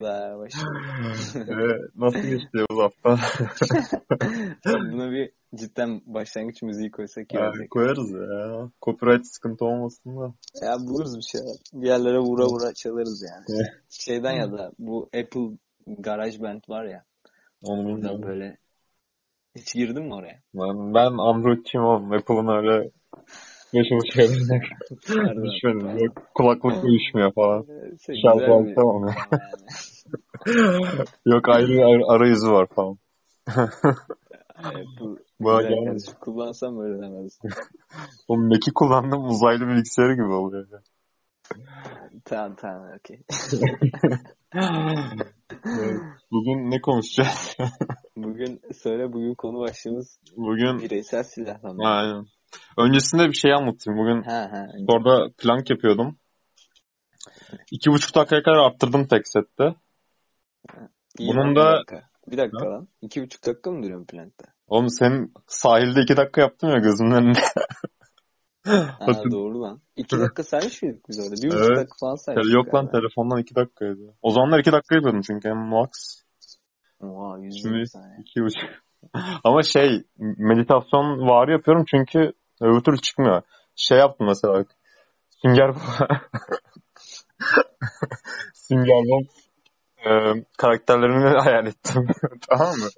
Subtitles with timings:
[0.00, 0.76] Başlıyor.
[1.36, 3.18] Ee, nasıl geçti bu hafta?
[4.92, 7.70] Buna bir cidden başlangıç müziği koysak iyi olacak.
[7.70, 8.70] koyarız ya.
[8.82, 10.34] Copyright sıkıntı olmasın da.
[10.66, 11.56] Ya buluruz bir şeyler.
[11.72, 13.66] Bir yerlere vura vura çalarız yani.
[13.90, 17.04] Şeyden ya da bu Apple GarageBand var ya.
[17.62, 18.22] Onu bilmiyorum.
[18.22, 18.58] böyle
[19.56, 20.40] hiç girdin mi oraya?
[20.54, 22.12] Ben, ben Android'çiyim oğlum.
[22.12, 22.90] Apple'ın öyle
[23.74, 24.60] başımı şeylerine
[25.08, 25.44] Pardon.
[25.44, 25.98] düşmedim.
[26.04, 27.62] Yok, kulaklık uyuşmuyor falan.
[27.62, 29.10] Ee, Şey, bir- alsam onu.
[31.26, 32.98] Yok ayrı ar- arayüzü var falan.
[34.56, 35.84] Apple Bana güzel gelmedi.
[35.86, 36.14] kardeşim.
[36.20, 37.38] Kullansam öyle demez.
[38.28, 40.66] O Mac'i kullandım uzaylı bilgisayarı gibi oluyor.
[40.72, 40.78] ya.
[42.24, 43.20] tamam tamam okey.
[44.54, 46.00] Evet.
[46.30, 47.56] Bugün ne konuşacağız?
[48.16, 51.88] Bugün söyle bugün konu başlığımız Bugün bireysel silahlanma.
[51.88, 52.26] aynen.
[52.78, 53.98] Öncesinde bir şey anlatayım.
[54.00, 54.22] Bugün
[54.88, 56.18] orada plank yapıyordum.
[57.72, 59.74] İki buçuk dakikaya kadar arttırdım tek sette.
[61.18, 62.88] İyi bunun da- Bir dakika, bir dakika lan.
[63.02, 64.44] İki buçuk dakika mı duruyorsun plankta?
[64.66, 67.38] Oğlum senin sahilde iki dakika yaptın ya gözümün önünde.
[68.98, 69.80] Ha doğru lan.
[69.96, 71.42] İki dakika saymış mıydık biz orada?
[71.42, 71.76] Bir buçuk Evet.
[71.78, 72.54] dakika falan saymıştık.
[72.54, 74.14] Yok lan telefondan iki dakikaydı.
[74.22, 75.88] O zamanlar iki dakika yapıyordum çünkü en max.
[77.00, 78.16] Oha yüz Şimdi saniye.
[78.20, 78.70] iki buçuk.
[79.44, 83.42] Ama şey meditasyon var yapıyorum çünkü öbür türlü çıkmıyor.
[83.76, 84.64] Şey yaptım mesela.
[85.42, 85.70] Sünger
[88.54, 89.26] Sünger Bob
[90.06, 90.10] e,
[90.58, 92.06] karakterlerini hayal ettim.
[92.48, 92.88] tamam mı?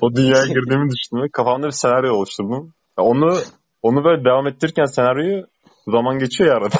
[0.00, 1.28] O dünyaya girdiğimi düşündüm.
[1.32, 2.74] Kafamda bir senaryo oluşturdum.
[2.96, 3.36] Onu
[3.82, 5.46] onu böyle devam ettirirken senaryoyu
[5.86, 6.76] zaman geçiyor ya arada.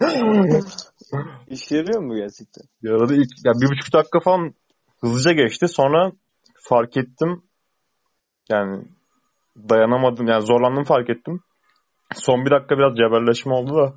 [1.48, 2.64] İşe yarıyor mu gerçekten?
[2.82, 4.54] Bir arada ilk, ya bir buçuk dakika falan
[5.00, 5.68] hızlıca geçti.
[5.68, 6.12] Sonra
[6.68, 7.42] fark ettim.
[8.50, 8.84] Yani
[9.56, 10.26] dayanamadım.
[10.26, 11.40] Yani zorlandım fark ettim.
[12.14, 13.94] Son bir dakika biraz cebelleşme oldu da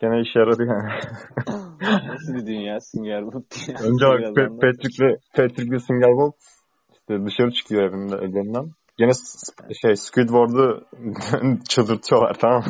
[0.00, 0.90] gene işe yaradı yani.
[2.08, 3.78] Nasıl bir dünya Sünger Bob dünya?
[3.88, 4.48] Önce bak Pe-.
[4.48, 6.32] Patrick'le Patrick'le Sünger Bob
[6.92, 8.70] işte dışarı çıkıyor evinde evlerinden.
[8.98, 9.12] Gene
[9.82, 10.86] şey Squidward'u
[11.68, 12.64] çıldırtıyorlar tamam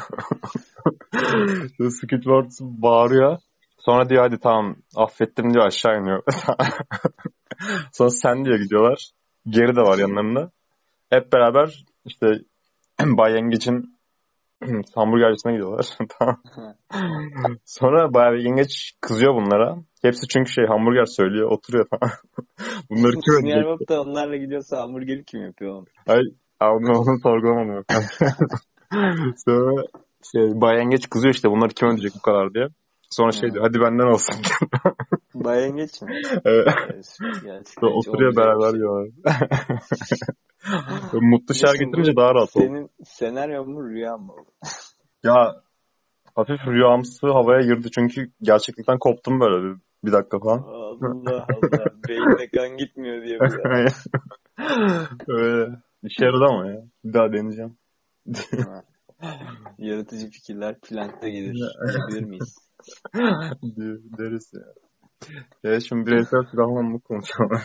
[1.81, 1.91] mı?
[1.91, 3.39] Squidward bağırıyor.
[3.87, 6.23] Sonra diyor hadi tamam affettim diyor aşağı iniyor.
[7.93, 9.11] Sonra sen diyor gidiyorlar.
[9.49, 10.51] Geri de var yanlarında.
[11.11, 12.27] Hep beraber işte
[13.03, 13.97] Bay Yengeç'in
[14.95, 15.87] hamburgercisine gidiyorlar.
[16.19, 16.43] tamam.
[17.65, 19.77] Sonra Bay Yengeç kızıyor bunlara.
[20.03, 21.51] Hepsi çünkü şey hamburger söylüyor.
[21.51, 22.17] Oturuyor tamam.
[22.91, 23.65] Bunları kim ödeyecek?
[23.65, 25.87] Bob da onlarla gidiyorsa hamburgeri kim yapıyor?
[26.07, 26.23] Ay,
[26.61, 27.85] onu, onu sorgulamadım.
[29.47, 29.83] Sonra
[30.33, 32.69] şey, Bay Yengeç kızıyor işte bunları kim ödeyecek bu kadar diye.
[33.11, 34.37] Sonra şey diyor hadi benden olsun.
[35.35, 36.21] Bayengeç mi?
[36.45, 36.75] Evet.
[37.45, 38.79] Gerçekten oturuyor beraber şey.
[38.79, 39.09] yiyorlar.
[41.13, 42.65] Mutlu şer getirince daha rahat oldu.
[42.65, 44.33] Senin senaryo mu rüya mı?
[45.25, 45.63] Ya
[46.35, 50.59] hafif rüyamsı havaya girdi çünkü gerçeklikten koptum böyle bir, bir dakika falan.
[50.59, 51.47] Allah Allah.
[52.09, 53.39] Beynine kan gitmiyor diye.
[55.29, 55.77] Öyle.
[56.03, 56.83] İşe yaradı ama ya.
[57.05, 57.77] Bir daha deneyeceğim.
[59.79, 61.55] Yaratıcı fikirler plankta gelir.
[61.89, 62.66] Diyebilir miyiz?
[64.19, 64.63] Deriz ya.
[65.65, 67.51] Evet şimdi bireysel silahlanma konuşalım.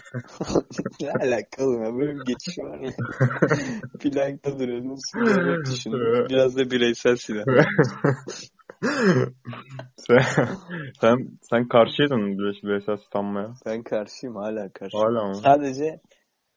[1.02, 1.94] ne alakalı ya?
[1.94, 2.92] Böyle bir geçiş var ya.
[4.00, 4.96] plankta duruyorsun.
[5.12, 5.94] Sünger düşün.
[6.30, 7.44] Biraz da bireysel silah.
[9.98, 10.20] sen,
[11.02, 13.54] sen, sen karşıydın bire- bireysel silahlanmaya.
[13.66, 15.06] Ben karşıyım hala karşıyım.
[15.06, 15.36] Hala mı?
[15.36, 16.02] Sadece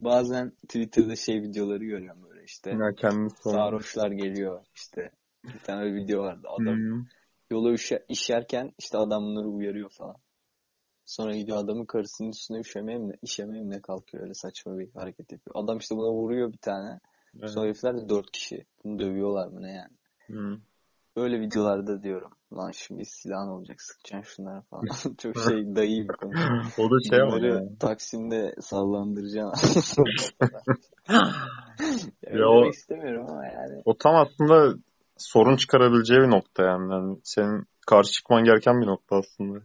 [0.01, 2.71] bazen Twitter'da şey videoları görüyorum böyle işte.
[2.71, 3.11] Ya.
[3.43, 5.11] Sarhoşlar geliyor işte.
[5.45, 6.49] Bir tane video vardı.
[6.61, 7.05] Adam Hmm.
[7.51, 10.17] Yola işe- işerken işte adamları uyarıyor falan.
[11.05, 15.33] Sonra gidiyor adamın karısının üstüne üşemeye mi, işemeye mi ne kalkıyor öyle saçma bir hareket
[15.33, 15.57] yapıyor.
[15.65, 17.01] Adam işte buna vuruyor bir tane.
[17.39, 17.51] Evet.
[17.51, 18.65] Sonra herifler de dört kişi.
[18.85, 19.97] Bunu dövüyorlar mı ne yani.
[20.27, 20.61] Hmm.
[21.17, 22.31] Böyle videolarda diyorum.
[22.53, 24.83] Lan şimdi silahın olacak sıkacaksın şunlara falan.
[25.19, 26.33] Çok şey dayı bir konu.
[26.79, 27.79] O da şey ama Bunları ya.
[27.81, 30.05] Taksim'de sallandıracaksın.
[32.23, 33.83] ya, Ya o- istemiyorum ama yani.
[33.85, 34.75] O tam aslında
[35.25, 36.93] sorun çıkarabileceği bir nokta yani.
[36.93, 39.61] yani senin karşı çıkman gereken bir nokta aslında.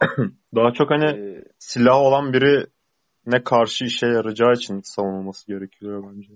[0.54, 2.66] Daha çok hani Ee, silah olan biri
[3.26, 6.34] ne karşı işe yarayacağı için savunulması gerekiyor bence.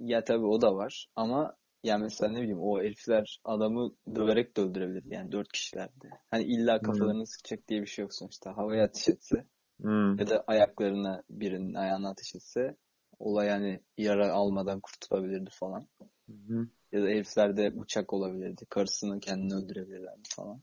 [0.00, 4.60] Ya tabii o da var ama ya mesela ne bileyim o herifler adamı döverek de
[4.60, 6.10] öldürebilir yani dört kişilerdi.
[6.30, 8.56] Hani illa kafalarını sıkacak diye bir şey yok sonuçta.
[8.56, 9.46] Havaya ateş etse
[9.80, 10.18] Hmm.
[10.18, 12.76] ya da ayaklarına birinin ayağına ateş etse
[13.18, 15.88] olay yani yara almadan kurtulabilirdi falan.
[16.28, 16.68] Hı.
[16.92, 18.66] Ya da heriflerde bıçak olabilirdi.
[18.68, 20.62] Karısını kendini öldürebilirlerdi falan.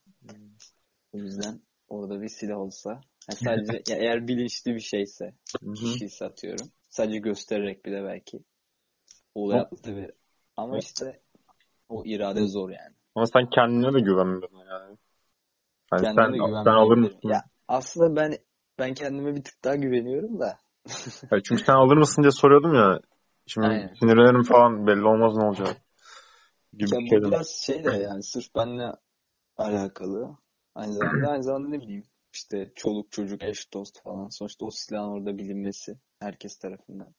[1.14, 5.34] O yüzden orada bir silah olsa yani sadece ya eğer bilinçli bir şeyse
[5.76, 6.68] kişiyi satıyorum.
[6.90, 8.40] Sadece göstererek bile belki
[9.36, 10.12] olay atlatabilir.
[10.58, 11.22] Ama işte
[11.90, 12.96] o irade zor yani.
[13.16, 14.98] Ama sen kendine de güvenmiyorsun yani.
[15.92, 17.20] Hani Kendine sen, de sen alır mısın?
[17.24, 18.38] Ya Aslında ben
[18.80, 20.58] ben kendime bir tık daha güveniyorum da.
[21.31, 23.00] Ya çünkü sen alır mısın diye soruyordum ya.
[23.46, 23.94] Şimdi Aynen.
[23.94, 25.78] sinirlerim falan belli olmaz ne olacak.
[26.74, 28.92] Gibi Ya bu biraz şey de yani sırf benimle
[29.57, 30.38] alakalı.
[30.75, 34.30] Aynı zamanda aynı zamanda ne bileyim işte çoluk çocuk eş dost falan.
[34.30, 37.13] Sonuçta o silahın orada bilinmesi herkes tarafından.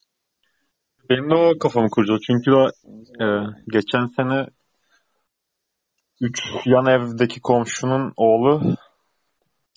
[1.11, 2.20] Benim de o kafamı kurcaladı.
[2.26, 2.69] Çünkü o
[3.25, 3.26] e,
[3.73, 4.47] geçen sene
[6.20, 8.76] 3 yan evdeki komşunun oğlu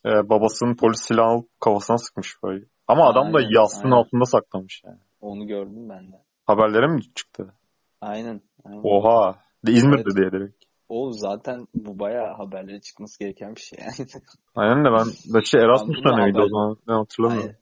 [0.05, 2.65] e, babasının polis silahı alıp kafasına sıkmış böyle.
[2.87, 3.95] Ama adam da Aynen, yastığın aynen.
[3.95, 4.99] altında saklamış yani.
[5.21, 6.15] Onu gördüm ben de.
[6.45, 7.53] Haberlere mi çıktı?
[8.01, 8.41] Aynen.
[8.65, 8.81] aynen.
[8.83, 9.35] Oha.
[9.65, 10.15] De İzmir'de Evet.
[10.15, 10.63] diye direkt.
[10.89, 14.09] O zaten bu bayağı haberlere çıkması gereken bir şey yani.
[14.55, 16.77] Aynen de ben de şey bunu mıydı o zaman?
[16.87, 17.45] Ben hatırlamıyorum.
[17.45, 17.57] Aynen.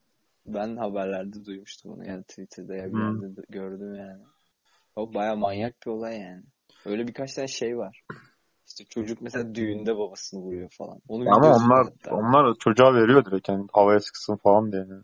[0.45, 3.21] Ben haberlerde duymuştum onu yani Twitter'da ya bir Hmm.
[3.21, 4.23] yerde de gördüm yani.
[4.95, 6.43] O bayağı manyak bir olay yani.
[6.85, 8.01] Öyle birkaç tane şey var.
[8.67, 10.99] İşte çocuk mesela düğünde babasını vuruyor falan.
[11.07, 12.15] Onun Ama onlar hatta.
[12.15, 14.81] onlar çocuğa veriyor direkt yani havaya sıksın falan diye.
[14.81, 15.03] Yani.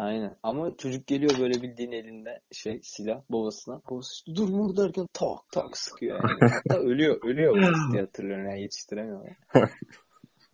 [0.00, 0.36] Aynen.
[0.42, 3.82] Ama çocuk geliyor böyle bildiğin elinde şey silah babasına.
[3.90, 6.38] Babası işte dur vur derken tak tak sıkıyor yani.
[6.52, 7.20] Hatta ölüyor.
[7.24, 9.36] Ölüyor babası diye hatırlıyorum yani yetiştiremiyorlar.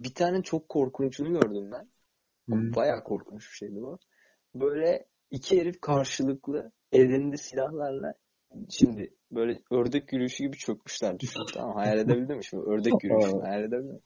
[0.00, 1.88] bir tane çok korkunçunu gördüm ben.
[2.46, 2.75] Hmm.
[2.75, 3.98] Bayağı korkunç bir şeydi bu.
[4.54, 8.14] Böyle iki herif karşılıklı ellerinde silahlarla
[8.70, 11.40] şimdi böyle ördek yürüyüşü gibi çökmüşler düşün.
[11.54, 14.00] Tamam hayal edebildin mi şimdi ördek yürüyüşünü hayal edebildin mi?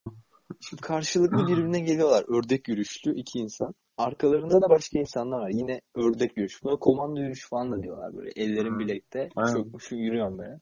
[0.61, 3.75] Şimdi karşılıklı birbirine geliyorlar ördek yürüyüşlü iki insan.
[4.01, 5.51] Arkalarında da başka insanlar var.
[5.51, 6.65] Yine ördek yürüyüşü.
[6.65, 8.31] Buna komando yürüyüşü falan da diyorlar böyle.
[8.37, 10.61] Ellerin bilekte çökmüş yürüyorum böyle.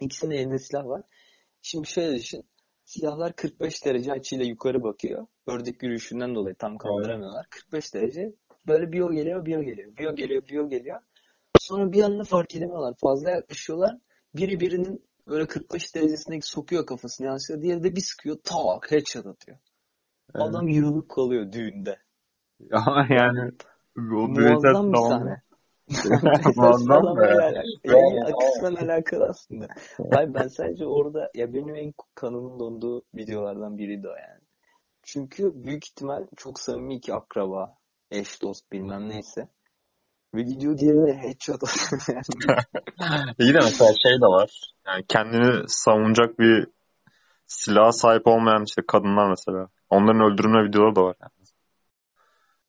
[0.00, 1.02] İkisinin elinde silah var.
[1.62, 2.44] Şimdi şöyle düşün.
[2.84, 5.26] Silahlar 45 derece açıyla yukarı bakıyor.
[5.46, 7.46] Ördek yürüyüşünden dolayı tam kaldıramıyorlar.
[7.50, 8.32] 45 derece.
[8.66, 9.96] Böyle bir o geliyor, bir o geliyor.
[9.96, 11.00] Bir o geliyor, bir o geliyor.
[11.60, 12.94] Sonra bir anda fark edemiyorlar.
[13.00, 13.96] Fazla yaklaşıyorlar.
[14.34, 17.62] Biri birinin böyle 45 derecesindeki sokuyor kafasını yanlışlıkla.
[17.62, 18.36] Diğeri de bir sıkıyor.
[18.44, 19.58] Tak headshot atıyor.
[20.34, 20.46] Evet.
[20.46, 21.98] Adam yığılıp kalıyor düğünde.
[22.72, 23.52] Ama yani
[23.96, 25.10] o Muazzam bir tamam.
[25.10, 25.42] sahne.
[26.56, 27.20] Muazzam be.
[27.20, 29.68] Saçmalamayla Yani kısmen alakalı aslında.
[30.12, 34.40] Hayır ben sadece orada ya benim en kanımın donduğu videolardan biriydi o yani.
[35.02, 37.74] Çünkü büyük ihtimal çok samimi iki akraba,
[38.10, 39.48] eş dost bilmem neyse.
[40.34, 43.34] Ve gidiyor diğerine headshot atıyor yani.
[43.38, 44.74] İyi de mesela şey de var.
[44.86, 46.66] Yani kendini savunacak bir
[47.46, 49.68] silaha sahip olmayan işte kadınlar mesela.
[49.90, 51.16] Onların öldürülme videoları da var.
[51.22, 51.30] Yani.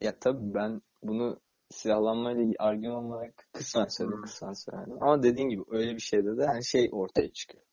[0.01, 1.39] Ya tabii ben bunu
[1.69, 5.03] silahlanmayla argüman olarak kısmen söyledim, kısmen söyledim.
[5.03, 7.63] Ama dediğin gibi öyle bir şeyde de hani şey ortaya çıkıyor.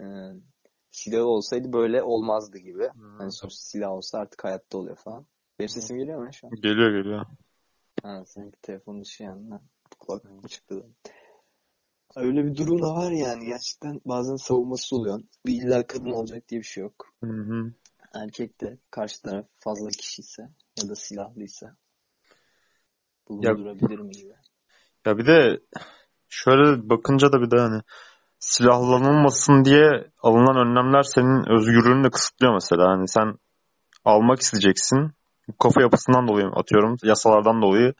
[0.00, 0.04] Ee,
[0.90, 2.88] silah olsaydı böyle olmazdı gibi.
[3.18, 5.26] Hani sonuçta silah olsa artık hayatta oluyor falan.
[5.58, 6.52] Benim sesim geliyor mu şu an?
[6.54, 7.26] Geliyor geliyor.
[8.02, 9.62] Ha, seninki telefon dışı yanına.
[10.00, 10.86] Kulaklık çıktı da.
[12.16, 13.46] Öyle bir durum da var yani.
[13.46, 15.20] Gerçekten bazen savunması oluyor.
[15.46, 17.14] Bir illa kadın olacak diye bir şey yok.
[17.24, 17.72] Hı hı.
[18.14, 20.48] Erkek de karşı taraf fazla kişiyse
[20.78, 21.76] ya da silahlıysa
[23.28, 24.32] bulundurabilir mi gibi.
[25.06, 25.60] Ya bir de
[26.28, 27.82] şöyle bakınca da bir de hani
[28.38, 32.88] silahlanılmasın diye alınan önlemler senin özgürlüğünü de kısıtlıyor mesela.
[32.88, 33.38] Hani sen
[34.04, 35.12] almak isteyeceksin.
[35.62, 37.94] Kafa yapısından dolayı atıyorum yasalardan dolayı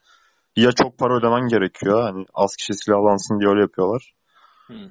[0.57, 2.03] ya çok para ödemen gerekiyor.
[2.03, 4.15] Hani az kişi silahlansın diye öyle yapıyorlar.
[4.67, 4.91] Hmm.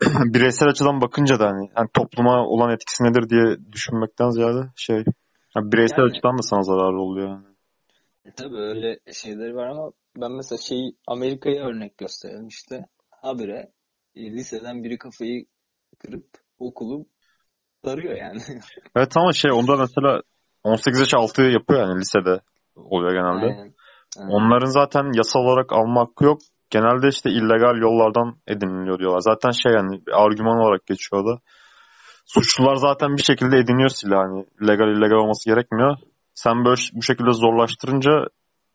[0.34, 5.04] Bireysel açıdan bakınca da hani, hani topluma olan etkisi nedir diye düşünmekten ziyade şey
[5.56, 7.28] yani bireysel Yani- açıdan da sana zararı oluyor.
[7.28, 7.46] Yani.
[8.24, 12.86] E tabii öyle şeyleri var ama ben mesela şeyi Amerika'ya örnek gösterelim işte.
[13.10, 13.72] Habire
[14.14, 15.44] e, liseden biri kafayı
[15.98, 16.26] kırıp
[16.58, 17.06] okulu
[17.84, 18.40] darıyor yani.
[18.96, 20.22] Evet ama şey onda mesela
[20.64, 22.40] 18 yaş altı yapıyor yani lisede
[22.76, 23.46] oluyor genelde.
[23.46, 23.74] Aynen.
[24.18, 24.30] Aynen.
[24.30, 26.38] Onların zaten yasal olarak alma hakkı yok.
[26.70, 29.20] Genelde işte illegal yollardan ediniliyor diyorlar.
[29.20, 31.40] Zaten şey yani bir argüman olarak geçiyor da.
[32.28, 34.18] Suçlular zaten bir şekilde ediniyor silah.
[34.18, 35.96] Hani legal illegal olması gerekmiyor.
[36.34, 38.10] Sen böyle bu şekilde zorlaştırınca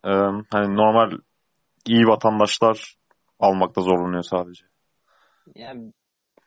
[0.06, 0.12] e,
[0.52, 1.12] hani normal
[1.86, 2.96] iyi vatandaşlar
[3.40, 4.66] almakta zorlanıyor sadece.
[5.56, 5.94] Yani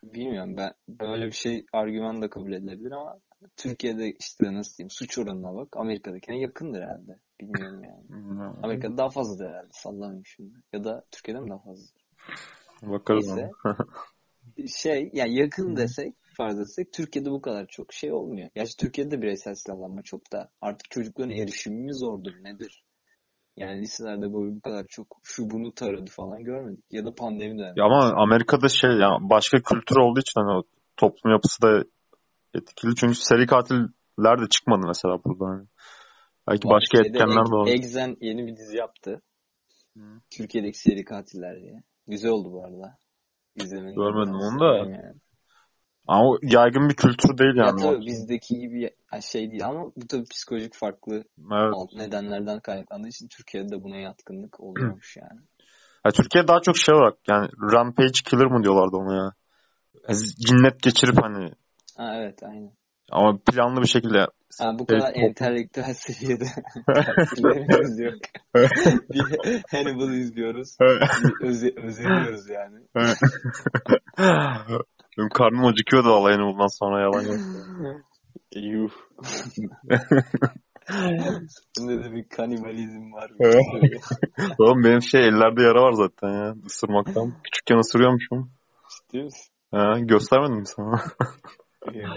[0.03, 3.19] bilmiyorum ben böyle bir şey argüman da kabul edilebilir ama
[3.57, 7.19] Türkiye'de işte nasıl diyeyim suç oranına bak Amerika'dakine yakındır herhalde.
[7.41, 8.07] Bilmiyorum yani.
[8.63, 10.55] Amerika'da daha fazladır herhalde sallamayayım şimdi.
[10.73, 12.07] Ya da Türkiye'de mi daha fazladır?
[12.83, 13.29] Bakarız.
[13.29, 13.51] Neyse.
[14.77, 18.51] Şey yani yakın desek farz etsek Türkiye'de bu kadar çok şey olmuyor.
[18.55, 22.83] Gerçi Türkiye'de de bireysel silahlanma çok da artık çocukların erişimi mi zordur nedir?
[23.57, 26.85] Yani liselerde böyle bu kadar çok şu bunu taradı falan görmedik.
[26.91, 27.79] Ya da pandemi dönemi.
[27.79, 30.63] Ya ama Amerika'da şey yani başka kültür olduğu için hani o
[30.97, 31.85] toplum yapısı da
[32.55, 32.95] etkili.
[32.95, 35.45] Çünkü seri katiller de çıkmadı mesela burada.
[35.45, 35.67] Hani.
[36.49, 37.67] Belki başka etkenler de var.
[37.67, 39.23] Exen yeni bir dizi yaptı.
[40.31, 41.83] Türkiye'deki seri katiller diye.
[42.07, 42.99] Güzel oldu bu arada.
[43.55, 44.77] İzlemeyi Görmedim onu da.
[44.77, 45.15] Yani.
[46.09, 47.81] Ama o yaygın bir kültür değil Ya yani.
[47.81, 51.75] tabii bizdeki gibi ya- şey değil ama bu tabii psikolojik farklı Evet.
[51.75, 55.41] alt nedenlerden kaynaklandığı için Türkiye'de de buna yatkınlık oluyormuş yani.
[56.07, 59.33] Ya Türkiye daha çok şey olarak yani rampage killer mı diyorlardı ona ya.
[60.47, 61.51] Cinnet geçirip hani
[61.97, 62.73] Ha evet aynen.
[63.13, 64.27] ama planlı bir şekilde
[64.61, 66.45] Ha, bu kadar top- entelektüel seviyede
[66.87, 68.15] katillerimiz yok.
[69.11, 69.39] bir
[69.71, 70.77] Hannibal izliyoruz.
[71.77, 72.87] Özeniyoruz yani.
[75.19, 77.41] Benim karnım acıkıyordu vallahi bundan sonra yalan yok.
[78.55, 78.91] Yuh.
[81.79, 83.31] Bunda da bir kanibalizm var.
[84.59, 87.35] Oğlum benim şey ellerde yara var zaten ya ısırmaktan.
[87.45, 88.51] Küçükken ısırıyormuşum.
[88.89, 89.53] Ciddi misin?
[89.71, 91.03] Ha, göstermedim mi sana?
[91.95, 92.09] Ya.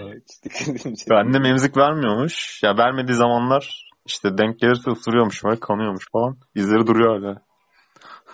[1.10, 2.62] Annem emzik vermiyormuş.
[2.62, 6.36] Ya vermediği zamanlar işte denk gelirse ısırıyormuş böyle kanıyormuş falan.
[6.54, 7.42] İzleri duruyor hala.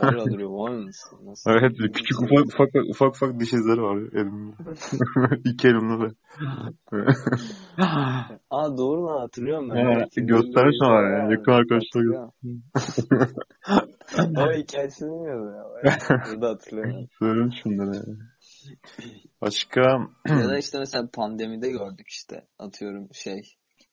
[0.01, 1.19] Var mısın?
[1.25, 1.51] Nasıl?
[1.51, 4.57] Evet küçük ufak ufak ufak, ufak diş izleri var elimde.
[5.51, 6.15] İki elimde de.
[8.51, 9.77] Aa doğru lan hatırlıyorum ben.
[9.77, 12.03] Evet, göstermiş ama ya, yakın arkadaşlar
[14.19, 15.99] Ama hikayesini bilmiyordum ya.
[16.33, 17.07] Burada hatırlıyorum.
[17.19, 18.03] Söyleyeyim şunları.
[19.41, 19.81] Başka
[20.29, 22.47] ya da işte mesela pandemide gördük işte.
[22.59, 23.41] Atıyorum şey.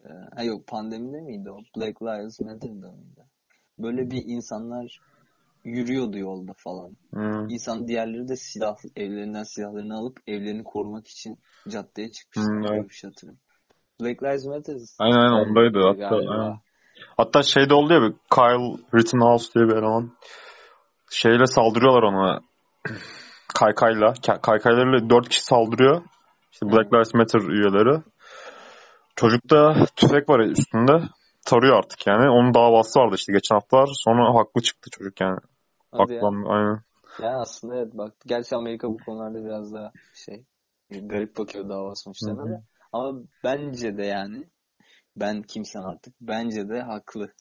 [0.05, 1.57] E, ha yok pandemide miydi o?
[1.77, 3.25] Black Lives Matter'da mıydı?
[3.79, 5.00] Böyle bir insanlar
[5.63, 6.91] yürüyordu yolda falan.
[7.12, 11.39] hmm, İnsan diğerleri de silah evlerinden silahlarını alıp evlerini korumak için
[11.70, 12.53] caddeye çıkmışlar.
[12.53, 12.89] Hmm, evet.
[12.89, 13.41] bir şey hatırlıyorum.
[14.01, 14.75] Black Lives Matter.
[15.00, 16.15] aynen aynen ondaydı hatta.
[16.15, 16.60] Aynen.
[17.17, 20.12] Hatta şeyde oldu ya bir Kyle Rittenhouse diye bir eleman
[21.12, 22.41] şeyle saldırıyorlar ona
[23.53, 24.08] kaykayla.
[24.08, 26.01] Ka- Kaykaylarıyla dört kişi saldırıyor.
[26.51, 28.01] İşte Black Lives Matter üyeleri.
[29.15, 31.01] Çocukta tüfek var üstünde.
[31.46, 32.29] Tarıyor artık yani.
[32.29, 33.89] Onun davası vardı işte geçen haftalar.
[33.93, 35.38] Sonra haklı çıktı çocuk yani.
[35.93, 36.81] Aklandı aynen.
[37.21, 38.13] Yani aslında evet bak.
[38.25, 40.43] Gerçi Amerika bu konularda biraz daha şey
[40.89, 42.63] garip bakıyor dava sonuçlarına da.
[42.91, 44.50] Ama bence de yani
[45.15, 47.33] ben kimsen artık bence de haklı.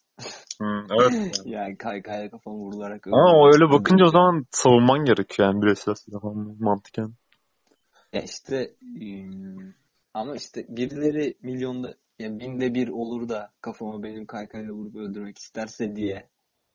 [0.58, 1.40] Hmm, evet.
[1.44, 6.56] Yani kaykaya kafam vurularak Ama o öyle bakınca o zaman savunman gerekiyor yani bireysel falan
[6.60, 7.14] mantıken.
[8.12, 8.74] Ya işte
[10.14, 15.96] ama işte birileri milyonda ya binde bir olur da kafama benim kaykayla vurup öldürmek isterse
[15.96, 16.28] diye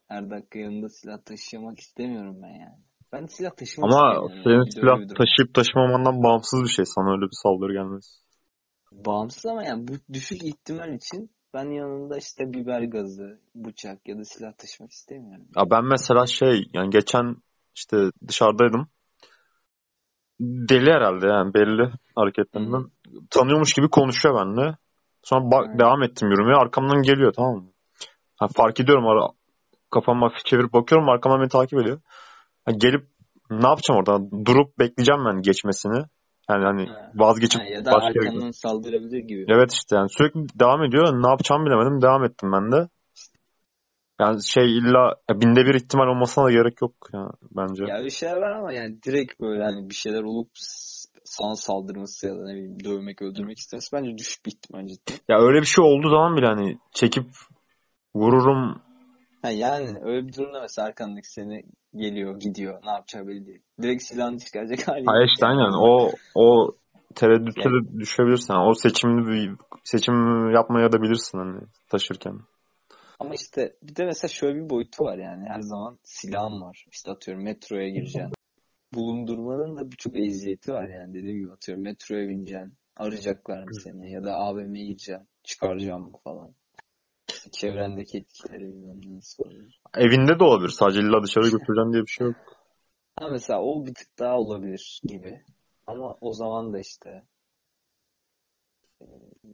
[0.08, 2.80] her dakika yanında silah taşımak istemiyorum ben yani.
[3.14, 4.42] Ben silah taşımak Ama istemiyorum.
[4.44, 4.72] senin yani.
[4.72, 8.28] Silah taşıyıp taşımamandan bağımsız bir şey sana öyle bir saldırı gelmesi.
[8.92, 14.24] Bağımsız ama yani bu düşük ihtimal için ben yanında işte biber gazı, bıçak ya da
[14.24, 15.48] silah taşımak istemiyorum.
[15.56, 17.36] Ya ben mesela şey yani geçen
[17.76, 17.98] işte
[18.28, 18.88] dışarıdaydım.
[20.40, 22.86] Deli herhalde yani belli hareketlerinden.
[23.30, 24.78] Tanıyormuş gibi konuşuyor benimle.
[25.24, 25.80] Sonra bak, Hı.
[25.80, 26.58] devam ettim yürümeye.
[26.58, 27.72] Arkamdan geliyor tamam mı?
[28.36, 29.30] Ha, fark ediyorum ara
[29.92, 32.00] kafamı hafif çevirip bakıyorum arkamdan beni takip ediyor.
[32.66, 33.08] Ha, gelip
[33.52, 34.32] ne yapacağım orada?
[34.46, 36.04] Durup bekleyeceğim ben geçmesini.
[36.50, 37.12] Yani hani Ha.
[37.16, 39.46] vazgeçip Ha, ya da başka arkandan saldırabilir gibi.
[39.48, 41.24] Evet işte yani sürekli devam ediyor.
[41.24, 42.02] Ne yapacağımı bilemedim.
[42.02, 42.90] Devam ettim ben de.
[44.20, 47.84] Yani şey illa binde bir ihtimal olmasına da gerek yok ya bence.
[47.84, 50.50] Ya bir şeyler var ama yani direkt böyle hani bir şeyler olup
[51.24, 55.16] sana saldırması ya da ne bileyim dövmek, öldürmek istemesi bence düşük bir ihtimal cidden.
[55.30, 57.26] Ya öyle bir şey olduğu zaman bile hani çekip
[58.16, 58.82] vururum.
[59.48, 61.64] Ha yani öyle bir durumda mesela arkandaki seni
[61.96, 62.82] geliyor, gidiyor.
[62.86, 63.62] Ne yapacağı belli değil.
[63.82, 65.60] Direkt silahını çıkaracak hali Hayır işte yani.
[65.60, 66.76] aynen o o
[67.16, 68.54] tereddüte de düşebilirsin.
[68.54, 70.16] Yani o seçimini bir seçim
[70.52, 72.40] yapmaya da bilirsin hani taşırken.
[73.20, 75.50] Ama işte bir de mesela şöyle bir boyutu var yani.
[75.50, 76.86] Her zaman silahın var.
[76.92, 78.32] İşte atıyorum metroya gireceksin.
[78.94, 81.14] Bulundurmanın da birçok eziyeti var yani.
[81.14, 82.74] Dediğim gibi atıyorum metroya bineceksin.
[82.98, 84.12] Arayacaklar mı seni?
[84.12, 85.28] Ya da AVM'ye gireceksin.
[85.44, 86.54] Çıkaracağım falan.
[87.52, 89.72] Çevrendeki etkileri nasıl olur.
[89.98, 90.70] Evinde de olabilir.
[90.70, 92.36] Sadece illa dışarı götüreceğim diye bir şey yok.
[93.16, 95.44] Ha mesela o bir tık daha olabilir gibi.
[95.88, 97.24] Ama o zaman da işte
[99.02, 99.06] e,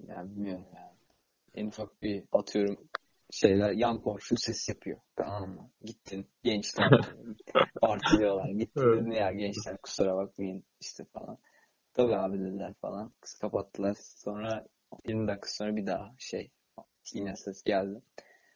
[0.08, 0.98] yani bilmiyorum yani.
[1.56, 2.78] En ufak bir atıyorum
[3.32, 5.00] şeyler yan komşu ses yapıyor.
[5.16, 5.70] Tamam mı?
[5.82, 6.90] Gittin gençler
[7.82, 8.50] partiliyorlar.
[8.50, 9.18] Gittin Evet.
[9.18, 11.38] ya gençler kusura bakmayın işte falan.
[11.94, 13.14] Tabii abi dediler falan.
[13.22, 13.96] Kız kapattılar.
[14.00, 14.66] Sonra
[15.08, 16.52] 20 dakika sonra bir daha şey
[17.14, 18.02] yine ses geldi.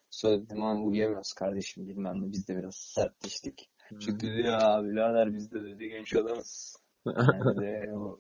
[0.09, 2.31] Sonra dedim ama uyuyamıyoruz kardeşim bilmem ne.
[2.31, 3.69] Biz de biraz sertleştik.
[3.99, 6.77] Çünkü dedi ya birader biz de dedi genç adamız.
[7.05, 8.19] Yani de, o,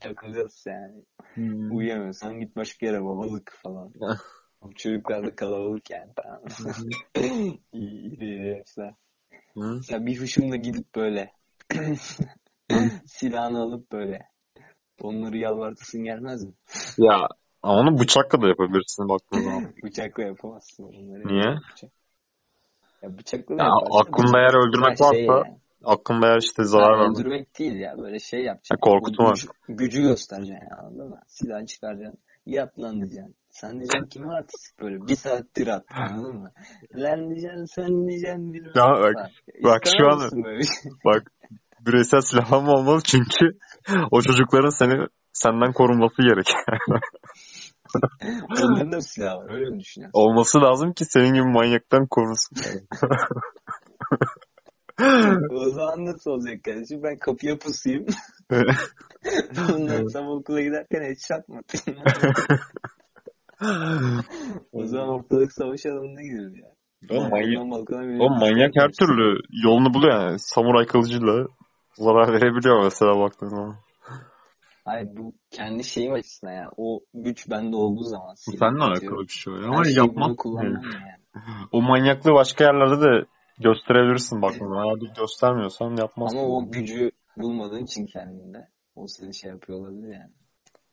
[0.00, 1.04] takılıyoruz yani.
[1.34, 1.76] Hmm.
[1.76, 3.92] Uyuyamıyorsan git başka yere babalık falan.
[4.76, 6.42] Çocuklar da kalabalık yani tamam.
[7.72, 8.94] İyi herifler.
[9.54, 9.74] Hı.
[9.76, 11.32] Mesela bir hışımla gidip böyle
[13.06, 14.28] silahını alıp böyle
[15.02, 16.52] onları yalvartasın gelmez mi?
[16.98, 17.28] Ya
[17.62, 19.72] onu bıçakla da yapabilirsin baktığın zaman.
[19.84, 21.28] Bıçakla yapamazsın onları.
[21.28, 21.56] Niye?
[21.72, 21.90] Bıçak.
[23.02, 26.98] Ya bıçakla da Ya aklında eğer öldürmek Ya şey varsa- yani, Aklımda eğer işte zarar
[26.98, 27.18] vermek.
[27.18, 28.76] öldürmek değil ya böyle şey yapacaksın.
[28.80, 29.28] korkutma.
[29.28, 31.20] O gücü, gücü göstereceksin yani anladın mı?
[31.26, 32.18] Silah çıkaracaksın.
[32.46, 33.36] Yap lan diyeceksin.
[33.50, 36.50] Sen diyeceksin kim artist böyle bir saattir at anladın mı?
[36.94, 39.30] Lan diyeceksin sen diyeceksin bir Ya bak,
[39.64, 40.92] bak şu an- şey?
[41.04, 41.32] Bak
[41.86, 43.58] bireysel silahlanma olmaz çünkü
[44.10, 46.46] o çocukların seni senden korunması gerek.
[48.62, 50.20] Onların da bir silahı var öyle mi düşünüyorsun?
[50.20, 52.56] Olması lazım ki senin gibi manyaktan korunsun.
[55.50, 57.02] o zaman nasıl olacak kardeşim?
[57.02, 58.06] Ben kapıya pusayım.
[59.74, 62.00] Ondan sabah okula giderken headshot mı atayım?
[64.72, 66.68] o zaman ortalık savaş alanına gidiyor ya.
[67.10, 67.58] o manyak,
[68.20, 70.38] o manyak her türlü yolunu buluyor yani.
[70.38, 71.46] Samuray kılıcıyla
[71.94, 73.76] zarar verebiliyor mesela baktığın zaman.
[74.90, 76.70] Hayır bu kendi şeyim açısından ya.
[76.76, 78.34] O güç bende olduğu zaman.
[78.46, 81.20] Bu seninle alakalı bir şey ama bunu kullanmam yani.
[81.72, 83.26] O manyaklığı başka yerlerde de
[83.58, 84.88] gösterebilirsin zaman.
[84.94, 86.38] Hadi göstermiyorsan yapmazsın.
[86.38, 90.32] Ama o gücü bulmadığın için kendinde o seni şey yapıyor olabilir yani.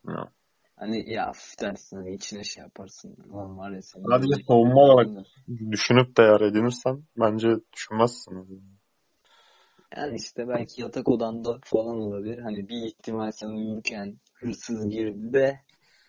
[0.08, 0.32] Ya.
[0.76, 3.18] Hani ya dersin içine şey yaparsın.
[3.34, 4.06] Lan var ya senin.
[4.10, 5.08] Sadece savunma olarak
[5.72, 8.34] düşünüp de eğer edinirsen bence düşünmezsin.
[9.96, 12.40] Yani işte belki yatak odanda falan olabilir.
[12.40, 15.60] Hani bir ihtimal sen uyurken hırsız girdi de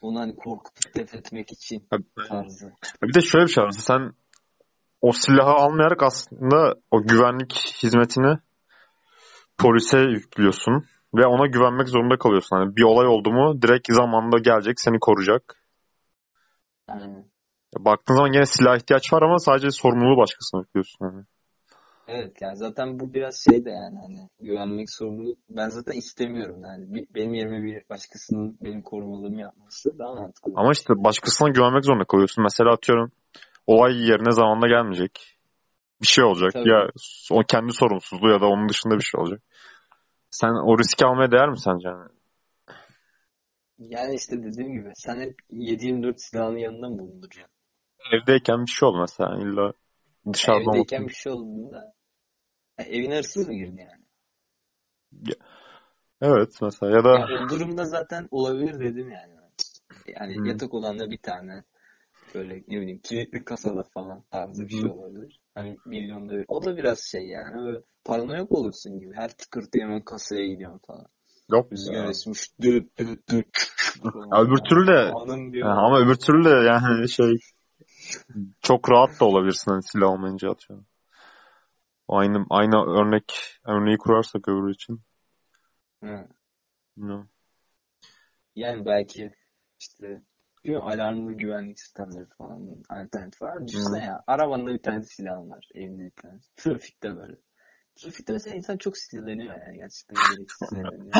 [0.01, 1.89] onu hani korkutup def etmek için
[2.29, 2.73] tarzı.
[3.03, 3.71] Bir de şöyle bir şey var.
[3.71, 4.13] Sen
[5.01, 8.39] o silahı almayarak aslında o güvenlik hizmetini
[9.59, 12.57] polise yüklüyorsun ve ona güvenmek zorunda kalıyorsun.
[12.57, 15.65] Hani bir olay oldu mu direkt zamanında gelecek seni koruyacak.
[16.89, 17.25] Yani
[17.79, 21.05] Baktığın zaman gene silah ihtiyaç var ama sadece sorumluluğu başkasına yüklüyorsun.
[21.05, 21.25] Hani.
[22.09, 25.37] Evet yani zaten bu biraz şey de yani hani güvenmek sorumlu.
[25.51, 26.95] Ben zaten istemiyorum yani.
[26.95, 30.53] Bir- benim yerime bir başkasının benim korumalığımı yapması daha mantıklı.
[30.57, 32.43] Ama işte başkasına güvenmek zorunda kalıyorsun.
[32.45, 33.13] Mesela atıyorum
[33.67, 35.39] olay yerine zamanında gelmeyecek.
[36.03, 36.53] Bir şey olacak.
[36.53, 36.69] Tabii.
[36.69, 36.89] Ya
[37.33, 39.43] o kendi sorumsuzluğu ya da onun dışında bir şey olacak.
[40.31, 41.89] Sen o riski almaya değer mi sence?
[41.89, 42.09] Yani?
[43.79, 47.55] Yani işte dediğim gibi sen hep 7-24 silahın yanında mı bulunduracaksın?
[48.13, 49.39] Evdeyken bir şey oldu mesela.
[49.39, 49.73] İlla
[50.33, 51.09] dışarıda Evdeyken olmasın.
[51.09, 51.93] bir şey olduğunda
[52.79, 54.05] ha, evine hırsız mı girdi yani?
[56.21, 59.35] Evet mesela ya da Ya o durumda zaten olabilir dedim yani.
[60.21, 60.49] Yani Hı.
[60.49, 61.65] yatak odanda bir tane
[62.35, 65.41] böyle ne bileyim kilitli kasada falan tarzı bir şey olabilir.
[65.55, 66.45] Hani milyonda bir.
[66.49, 69.15] O da biraz şey yani böyle paranoyak olursun gibi.
[69.15, 71.07] Her tıkırtı hemen kasaya gidiyorsun falan.
[71.51, 72.11] yok Rüzgar ya.
[72.11, 72.51] esmiş.
[72.61, 73.47] Düt düt düt.
[74.33, 75.13] Öbür türlü de-
[75.65, 77.39] ama öbür türlü de yani şey
[78.63, 80.87] çok rahat da olabilirsin hani silah olmayınca atıyorum.
[82.09, 85.01] Aynı aynı örnek örneği kurarsak öbürü için.
[86.05, 86.29] Hı.
[86.97, 87.29] Bilmiyorum.
[88.57, 89.33] Yani belki
[89.81, 90.23] işte
[90.65, 93.69] bilmiyorum, alarmlı güvenlik sistemleri falan alternatif var.
[93.69, 94.23] Düşünsene ya.
[94.27, 95.69] Arabanda bir tane silahın var.
[95.75, 96.39] Evinde bir tane.
[96.57, 97.37] Trafikte böyle.
[97.97, 99.79] Trafikte mesela insan çok sinirleniyor yani.
[99.79, 101.15] Gerçekten gereksiz sinirleniyor.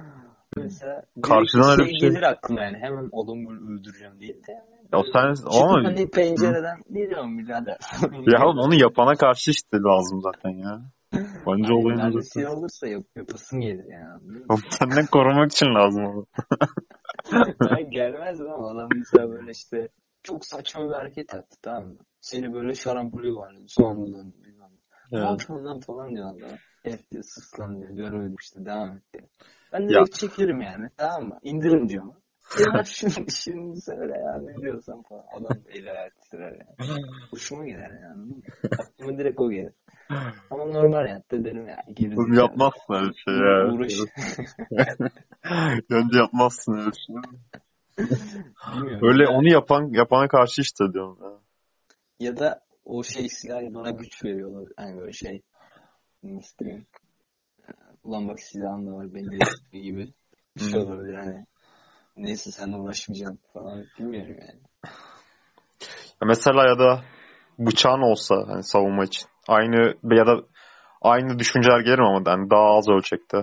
[0.56, 2.78] mesela Karşıdan bir şey- gelir aklına yani.
[2.78, 4.81] Hemen adamı öldüreceğim diye de yani.
[4.94, 7.78] Ya Böyle sen çıkıp ama hani pencereden ne diyorsun birader?
[8.34, 10.82] ya oğlum onu yapana karşı işte lazım zaten ya.
[11.48, 12.30] Bence olayın Yani özeti.
[12.30, 14.22] silah olursa yap, yapasın gelir yani.
[14.70, 16.26] Senden korumak için lazım onu.
[17.90, 19.90] Gelmez ama adam mesela böyle işte
[20.24, 21.98] çok saçma bir hareket yaptı tamam mı?
[22.22, 23.56] Seni böyle şarampolü var.
[23.68, 24.70] Sonradan bilmem.
[25.12, 25.24] Evet.
[25.26, 26.58] yapıyorsun lan falan diyor adam.
[26.86, 27.90] Evet diyor sus lan diyor.
[27.92, 29.28] Görmedim işte devam et diyor.
[29.74, 29.88] Ben Ya.
[29.90, 31.40] direkt çekerim yani tamam mı?
[31.44, 32.14] İndirim diyorum.
[32.60, 35.24] Ya şimdi, şimdi söyle ya ne diyorsan falan.
[35.34, 37.02] Adam eli ayağı titrer yani.
[37.32, 38.34] Hoşuma gider yani.
[38.80, 39.74] Aklıma direkt o gelir.
[40.50, 41.84] Ama normal hayatta derim ya.
[41.94, 43.74] Geri Oğlum yapmazsın öyle bir şey ya.
[43.74, 43.94] Uğraş.
[45.90, 47.16] Önce yapmazsın öyle bir şey.
[49.02, 51.18] Öyle onu yapan yapana karşı işte diyorum.
[51.24, 51.32] Ya.
[52.20, 54.70] Ya da o şey silah bana güç veriyorlar.
[54.78, 55.42] Hani böyle şey
[56.24, 56.86] nasıl diyeyim.
[58.04, 59.40] Ulan bak silahın da var belli
[59.84, 60.14] gibi.
[60.58, 60.86] Bir şey Hı.
[60.86, 61.46] olabilir hani.
[62.22, 64.62] Neyse sen uğraşmayacaksın falan bilmiyorum yani.
[66.22, 67.04] Ya Mesela ya da
[67.60, 69.28] bıçağın olsa hani savunma için.
[69.48, 70.46] Aynı ya da
[71.02, 73.38] aynı düşünceler gelir ama yani daha az ölçekte.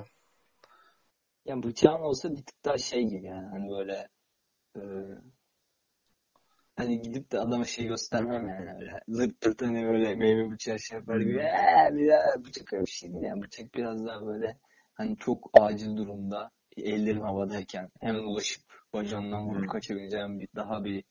[1.44, 4.08] Yani bıçağın olsa bir tık daha şey gibi yani hani böyle
[4.76, 4.82] e,
[6.76, 10.98] hani gidip de adama şey göstermem yani öyle zırt pırt hani böyle meyve bıçağı şey
[10.98, 14.58] yapar gibi eee bir daha bıçak öyle bir şey değil yani bıçak biraz daha böyle
[14.94, 16.50] hani çok acil durumda
[16.82, 18.62] ellerin havadayken hemen ulaşıp
[18.92, 19.68] bacağından vurup Hmm.
[19.68, 21.04] kaçabileceğim bir daha bir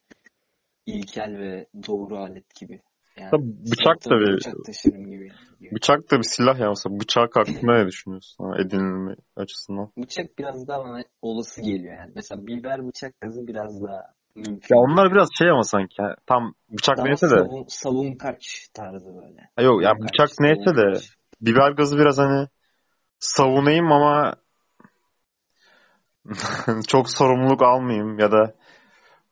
[0.85, 2.81] ilkel ve doğru alet gibi.
[3.17, 5.31] Yani Tabii bıçak da bir bıçak taşırım gibi.
[5.59, 5.75] gibi.
[5.75, 9.91] bıçak da bir silah ya mesela bıçak hakkında ne düşünüyorsun ha, edinilme açısından?
[9.97, 12.11] Bıçak biraz daha bana olası geliyor yani.
[12.15, 14.75] Mesela biber bıçak gazı biraz daha mümkün.
[14.75, 19.15] Ya onlar biraz şey ama sanki tam bıçak Daha neyse de savun, savun kaç tarzı
[19.15, 19.49] böyle.
[19.55, 21.17] ha yok yani bıçak kaç, neyse de kaç.
[21.41, 22.47] biber gazı biraz hani
[23.19, 24.35] savunayım ama
[26.87, 28.53] çok sorumluluk almayayım ya da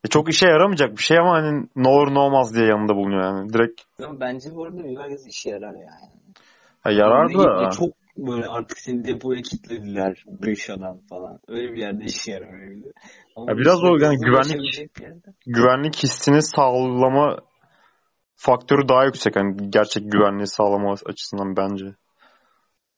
[0.04, 3.22] e, çok işe yaramayacak bir şey ama hani ne olur ne olmaz diye yanında bulunuyor
[3.24, 3.52] yani.
[3.52, 6.10] Direkt Ama bence bu arada gazı işe yarar yani.
[6.80, 11.38] ha, yarar Ne- da çok böyle artık seni depoya kilitlediler dışarıdan falan.
[11.48, 12.40] Öyle bir yerde işe.
[13.36, 14.90] Ama Ya biraz o yani güvenlik-
[15.46, 17.36] güvenlik hissini sağlama
[18.36, 19.36] faktörü daha yüksek.
[19.36, 21.84] Hani gerçek güvenliği sağlama açısından bence.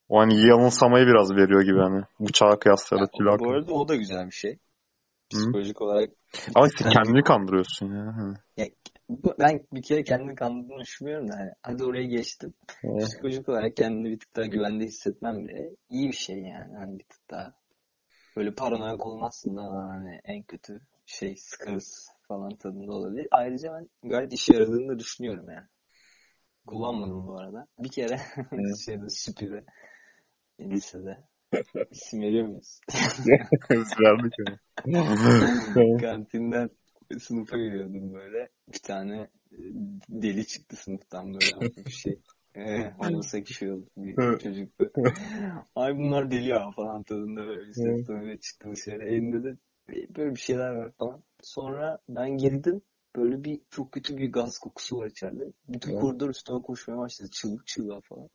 [0.08, 2.02] O hani yanılsamayı biraz veriyor gibi hani.
[2.20, 3.38] Bıçağa kıyasla ya da.
[3.38, 4.58] Bu arada o da güzel bir şey.
[5.30, 6.10] Psikolojik olarak.
[6.54, 8.16] Ama kendini kandırıyorsun ya.
[8.16, 8.36] Hani.
[9.08, 12.54] Bu- Ben bir kere kendimi kandırdığını düşünmüyorum da hani hadi oraya geçtim.
[12.84, 13.06] Evet.
[13.06, 16.76] Psikolojik olarak kendini bir tık daha güvende hissetmem bile iyi bir şey yani.
[16.76, 17.52] Hani bir tık daha
[18.36, 23.28] böyle paranoyak olmazsın da hani en kötü şey sıkarız falan tadında olabilir.
[23.30, 25.66] Ayrıca ben gayet işe yaradığını da düşünüyorum yani.
[26.66, 27.66] Kullanmadım bu arada.
[27.78, 28.20] Bir kere
[28.52, 28.78] Evet.
[28.84, 29.64] şeyde Süpü'de
[30.60, 31.18] lisede
[31.90, 32.80] isim veriyor muyuz?
[34.00, 34.58] Verdik ya.
[36.00, 36.70] Kantinden
[37.18, 38.48] sınıfa giriyordum böyle.
[38.72, 39.20] Bir tane
[39.52, 39.58] e,
[40.08, 42.18] deli çıktı sınıftan böyle bir şey.
[42.54, 44.40] Ee, homoseksüel bir Evet.
[44.40, 44.92] çocuktu.
[45.76, 49.08] Ay bunlar deli ya falan tadında böyle bir ses öyle çıktı dışarı.
[49.08, 49.56] Elinde de
[49.88, 51.22] böyle bir şeyler var falan.
[51.42, 52.82] Sonra ben girdim.
[53.16, 55.52] Böyle bir çok kötü bir gaz kokusu var içeride.
[55.68, 57.30] Bütün koridor üstüme koşmaya başladı.
[57.32, 58.28] Çığlık çığlığa falan.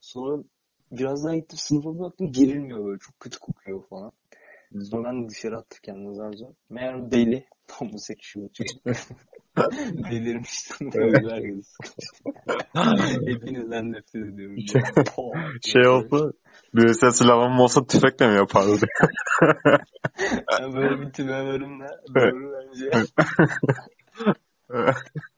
[0.00, 0.44] Sonra
[0.92, 2.98] biraz daha gittim sınıfa baktım girilmiyor böyle.
[2.98, 4.12] Çok kötü kokuyor falan.
[4.90, 6.54] Sonra ben dışarı attım kendimi zar zor.
[6.70, 7.46] Meğer deli.
[7.70, 8.86] Homoseksüel çocuk.
[10.10, 12.06] Delirmiş sınıfa biber gazı sıkmış.
[13.26, 14.56] Hepinizden nefret ediyorum.
[15.62, 16.32] Şey olsa
[16.74, 18.76] birisi silahlanma olsa tüfekle mi yapardı?
[20.60, 22.90] Ben böyle bir tüme varım da doğru bence.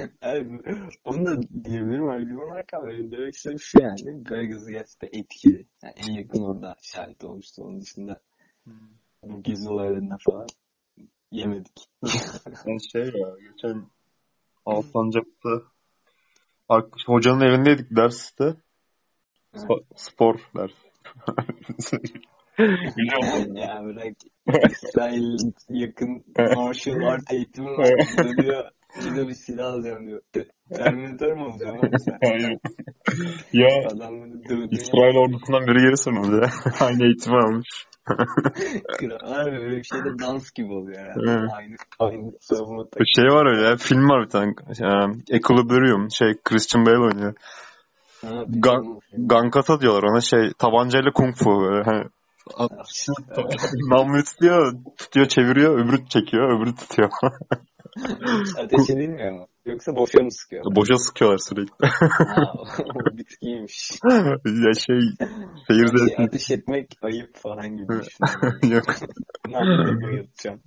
[0.22, 0.60] Yani,
[1.04, 4.24] onu da diyebilirim argüman olarak ama benim demek istediğim şu yani.
[4.24, 5.66] Biber gazı gerçekten etkili.
[5.82, 7.62] Yani en yakın orada şahit olmuştu.
[7.64, 8.20] Onun dışında
[9.22, 10.46] bu gezi olaylarında falan
[11.30, 11.88] yemedik.
[12.66, 13.86] Ben şey ya geçen
[14.66, 15.50] Alsancak'ta
[16.70, 18.54] Bak, hocanın evindeydik derste.
[19.54, 20.72] Spo- spor ders.
[23.54, 24.16] Ya bırak
[24.70, 27.88] İsrail yakın martial art eğitimi var.
[28.18, 30.20] Burada diyor bir de bir silah alacağım diyor.
[30.74, 32.18] Terminator mu olacaksın oğlum sen?
[32.24, 32.58] Hayır.
[33.52, 33.90] ya
[34.48, 36.50] dövdüğünü İsrail ordusundan biri geri sanırdı ya.
[36.86, 37.86] Aynı eğitimi almış.
[39.20, 41.12] Harbi öyle bir şeyde dans gibi oluyor yani.
[41.28, 41.50] Evet.
[41.56, 43.76] Aynı, aynı savunma Bir şey var öyle ya.
[43.76, 44.54] Film var bir tane.
[45.30, 46.10] Equilibrium.
[46.10, 47.34] Şey Christian Bale oynuyor.
[48.22, 51.82] Ha, Gan- Gankata diyorlar ona şey tabancayla kung fu böyle.
[51.84, 52.04] Hani,
[53.90, 57.10] namluyu tutuyor, tutuyor çeviriyor, öbürü çekiyor, öbürü tutuyor.
[58.58, 59.46] Ateş edilmiyor mu?
[59.66, 60.64] Yoksa boşa mı sıkıyor?
[60.64, 61.86] Boşa sıkıyorlar sürekli.
[61.86, 62.52] ha,
[62.94, 63.00] o
[63.40, 63.98] iyiymiş.
[64.44, 65.00] ya şey
[65.68, 68.58] seyir Şey, ateş etmek ayıp falan gibi düşünüyorum.
[68.70, 68.84] yok.
[69.48, 70.60] ne yapayım yatacağım.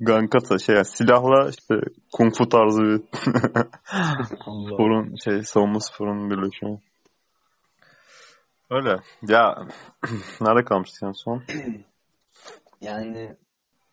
[0.00, 1.74] Gankata şey silahla işte
[2.12, 3.00] kung fu tarzı bir
[4.74, 6.78] sporun şey savunma sporunun birleşimi.
[8.70, 8.96] Öyle.
[9.28, 9.66] Ya
[10.40, 11.42] nerede kalmıştık en son?
[12.80, 13.36] Yani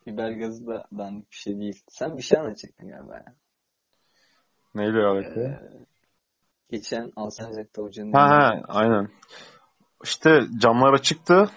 [0.05, 1.83] biber gazı da dandik bir şey değil.
[1.87, 3.15] Sen bir şey anlatacaktın galiba.
[3.15, 3.35] ya.
[4.75, 5.43] Neyle alakalı?
[5.43, 5.85] Ee,
[6.69, 9.09] geçen Alsancak'ta hocanın Ha ha aynen.
[10.03, 11.49] İşte camlar açıktı.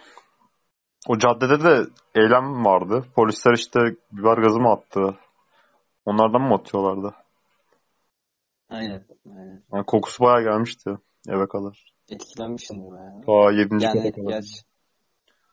[1.09, 3.05] O caddede de eylem vardı.
[3.15, 3.81] Polisler işte
[4.13, 5.17] biber gazı mı attı?
[6.05, 7.15] Onlardan mı atıyorlardı?
[8.71, 9.05] Aynen.
[9.37, 9.63] aynen.
[9.73, 10.91] Yani kokusu bayağı gelmişti
[11.29, 11.95] eve kadar.
[12.11, 13.23] Etkilenmişsin bayağı.
[13.27, 13.85] Ta 7.
[13.85, 14.29] Yani kata kadar.
[14.31, 14.61] gerçi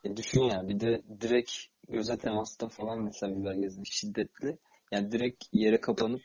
[0.06, 1.52] e düşün ya bir de direkt
[1.89, 4.58] göze temasta falan mesela biber gazı şiddetli.
[4.91, 6.22] Yani direkt yere kapanıp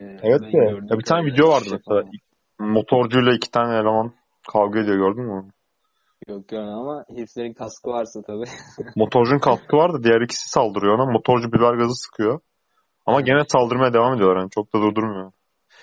[0.00, 0.58] e, Evet de.
[0.90, 2.10] Ya bir tane video vardı şey mesela.
[2.58, 4.14] Motorcuyla iki tane eleman
[4.52, 5.50] kavga ediyor gördün mü?
[6.28, 8.44] Yok görmem ama heriflerin kaskı varsa tabii.
[8.96, 11.12] Motorcunun kaskı var da diğer ikisi saldırıyor ona.
[11.12, 12.40] Motorcu biber gazı sıkıyor.
[13.06, 14.40] Ama gene saldırmaya devam ediyorlar.
[14.40, 15.32] Yani çok da durdurmuyor.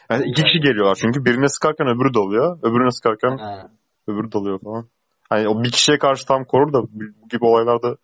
[0.09, 2.59] Yani iki kişi geliyorlar çünkü birine sıkarken öbürü dalıyor.
[2.63, 3.71] Öbürüne sıkarken ha.
[4.07, 4.89] öbürü dalıyor falan.
[5.31, 7.97] Hani o bir kişiye karşı tam korur da bu gibi olaylarda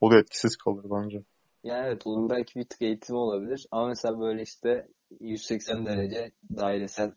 [0.00, 1.22] oluyor etkisiz kalır bence.
[1.64, 3.66] Yani evet onun belki bir tık eğitimi olabilir.
[3.70, 4.88] Ama mesela böyle işte
[5.20, 7.12] 180 derece dairesel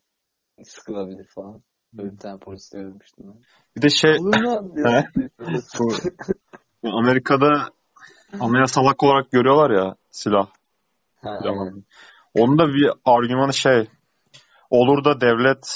[0.64, 1.62] sıkılabilir falan.
[1.94, 3.42] Böyle bir tane polis görmüştüm ben.
[3.76, 4.12] Bir de şey
[6.84, 7.70] Amerika'da
[8.40, 10.48] Amerika salak olarak görüyorlar ya silah.
[11.22, 11.60] Ha, Tamam.
[11.60, 11.84] aynen.
[12.34, 13.88] Onda bir argümanı şey
[14.70, 15.68] olur da devlet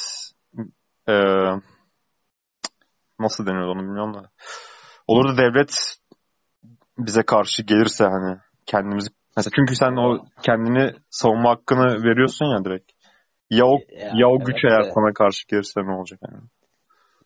[1.10, 1.14] e,
[3.22, 4.30] nasıl deniyor onu bilmiyorum da.
[5.08, 5.98] Olur da devlet
[6.98, 12.92] bize karşı gelirse hani kendimizi mesela çünkü sen o kendini savunma hakkını veriyorsun ya direkt.
[13.50, 16.44] Ya o Ya, ya o evet güç eğer sana karşı gelirse ne olacak yani?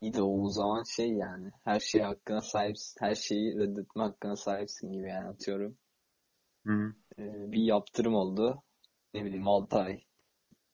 [0.00, 3.00] İyi de o zaman şey yani her şey hakkına sahipsin.
[3.00, 5.76] Her şeyi reddetme hakkına sahipsin gibi yani atıyorum.
[6.66, 6.92] Hı.
[7.18, 8.62] Ee, bir yaptırım oldu.
[9.14, 10.00] Ne bileyim 6 ay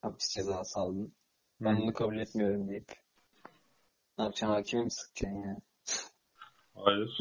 [0.02, 1.14] hapis cezası aldın.
[1.60, 2.92] Ben bunu kabul etmiyorum deyip
[4.18, 5.58] ne yapacaksın hakime mi sıkacaksın yani?
[6.74, 7.18] Hayır.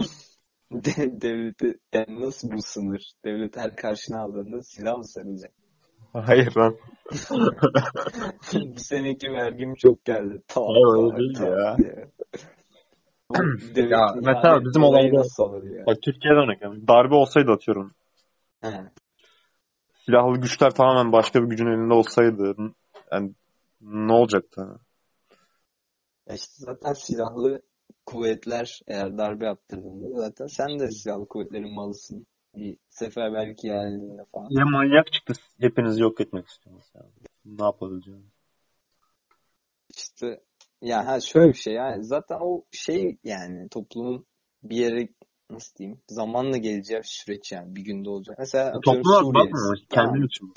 [0.71, 3.11] De- Devleti yani nasıl bu sınır?
[3.25, 5.51] Devlet her karşına aldığında silah mı sarılacak?
[6.13, 6.75] Hayır lan.
[8.53, 10.41] Bu seneki vergim çok geldi.
[10.47, 11.77] Tamam, Hayır, öyle değil tamam ya.
[13.75, 15.85] devletin Ya mesela yani bizim olayda- nasıl olur ya?
[15.85, 16.87] Bak Türkiye'den örnek veriyorum.
[16.87, 17.93] Darbe olsaydı atıyorum.
[18.61, 18.71] He.
[20.05, 22.55] Silahlı güçler tamamen başka bir gücün elinde olsaydı
[23.11, 23.31] yani
[23.81, 24.79] ne olacaktı?
[26.27, 27.61] Ya işte zaten silahlı
[28.05, 32.27] kuvvetler eğer darbe yaptırdığında zaten sen de silahlı kuvvetlerin malısın.
[32.55, 34.47] Bir seferberlik ihalinde falan.
[34.49, 37.11] Ya manyak çıktı hepinizi yok etmek istiyoruz yani.
[37.45, 38.31] Ne yapabileceğim?
[39.89, 40.41] İşte
[40.81, 44.25] ya ha şöyle bir şey yani zaten o şey yani toplumun
[44.63, 45.07] bir yere
[45.49, 48.35] nasıl diyeyim zamanla geleceği süreç yani bir günde olacak.
[48.39, 50.13] Mesela atıyorum Topluma bakma Tamam.
[50.13, 50.53] kendin için.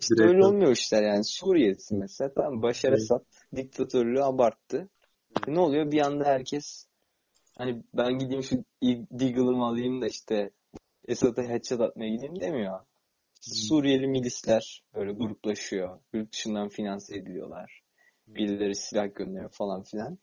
[0.00, 0.34] İşte Bireysel.
[0.34, 1.24] öyle olmuyor işler yani.
[1.24, 2.92] Suriye'desin mesela tamam Başar.
[2.92, 3.24] Esad
[3.56, 4.88] diktatörlüğü abarttı.
[5.46, 5.90] Ne oluyor?
[5.90, 6.86] Bir anda herkes
[7.58, 8.64] hani ben gideyim şu
[9.10, 10.50] Deagle'ımı alayım da işte
[11.08, 12.80] Esad'a headshot atmaya gideyim demiyor.
[13.40, 16.00] İşte Suriyeli milisler böyle gruplaşıyor.
[16.12, 17.82] Yurt dışından finanse ediliyorlar.
[18.26, 20.18] Birileri silah gönderiyor falan filan.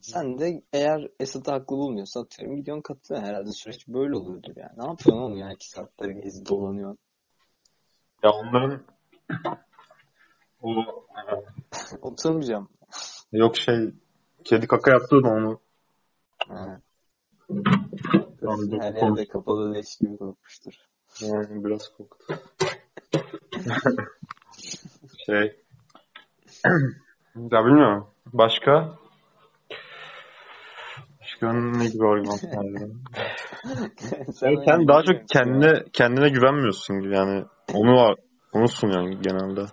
[0.00, 3.28] Sen de eğer Esad'ı haklı bulmuyorsan atıyorum gidiyorsun katılıyorsun.
[3.28, 4.72] Herhalde süreç böyle oluyordur yani.
[4.76, 5.52] Ne yapıyorsun oğlum ya?
[5.52, 6.98] iki saatleri gezip dolanıyorsun.
[8.22, 8.84] Ya onların
[10.62, 10.70] o
[12.02, 12.68] Oturmayacağım.
[13.32, 13.94] yok şey
[14.44, 15.60] kedi kaka yaptı da onu
[16.48, 16.80] Ha.
[18.80, 20.72] Her yerde kapalı leş gibi kokmuştur.
[21.20, 22.34] yani biraz koktu.
[25.26, 25.56] şey
[27.36, 28.06] ya bilmiyorum.
[28.32, 28.98] Başka?
[31.20, 32.90] Başka ne gibi argümanlar var?
[33.98, 37.44] Sen, Sen, sen daha çok kendine kendine güvenmiyorsun yani
[37.74, 38.16] onu
[38.52, 39.64] onu sunuyorsun genelde.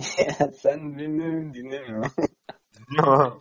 [0.54, 2.12] sen dinlemiyorum dinlemiyorum.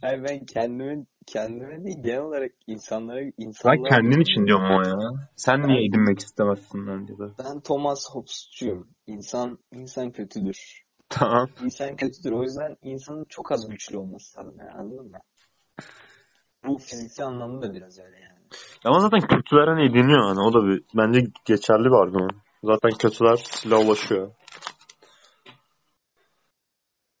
[0.00, 4.96] Hayır ben kendime kendime değil genel olarak insanlara Ben insanlara kendin için diyorum o ya.
[5.36, 7.24] Sen niye edinmek istemezsin bence de.
[7.38, 8.88] ben Thomas Hobbes'cuyum.
[9.06, 10.84] İnsan insan kötüdür.
[11.08, 11.48] Tamam.
[11.64, 12.32] İnsan kötüdür.
[12.32, 15.18] O yüzden insanın çok az güçlü olması lazım yani, anladın mı?
[16.66, 18.38] Bu fiziksel anlamda da biraz öyle yani.
[18.84, 22.30] Ama zaten kötüler hani ediniyor hani o da bir bence geçerli bir argüman.
[22.64, 24.34] Zaten kötüler silah ulaşıyor.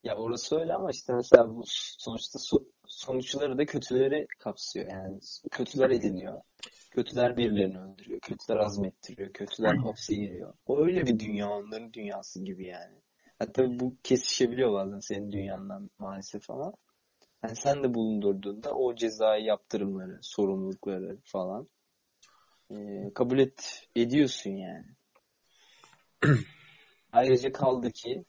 [0.04, 1.62] Ya orası öyle ama işte mesela bu
[1.98, 4.90] sonuçta so- sonuçları da kötüleri kapsıyor.
[4.90, 5.18] Yani
[5.50, 6.40] kötüler ediniyor.
[6.90, 8.20] Kötüler birilerini öldürüyor.
[8.20, 9.32] Kötüler azmettiriyor.
[9.32, 10.54] Kötüler hapse giriyor.
[10.66, 12.96] O öyle bir dünya onların dünyası gibi yani.
[13.38, 16.72] Hatta bu kesişebiliyor bazen senin dünyandan maalesef ama
[17.44, 21.68] yani sen de bulundurduğunda o cezai yaptırımları, sorumlulukları falan
[22.70, 24.86] eee, kabul et ediyorsun yani.
[27.12, 28.24] Ayrıca kaldı ki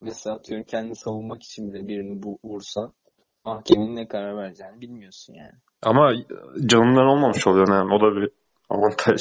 [0.00, 2.92] mesela atıyorum kendini savunmak için bile birini bu vursan
[3.44, 5.52] mahkemenin ne karar vereceğini bilmiyorsun yani.
[5.82, 6.12] Ama
[6.66, 8.30] canından olmamış oluyor yani o da bir
[8.70, 9.20] avantaj.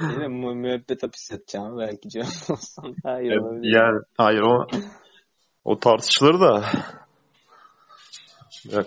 [0.00, 3.76] Yine mü müebbet hapis yatacağım belki canım olsan daha iyi olabilir.
[3.76, 4.66] Yani hayır o
[5.64, 6.64] o tartışılır da.
[8.70, 8.86] Yok.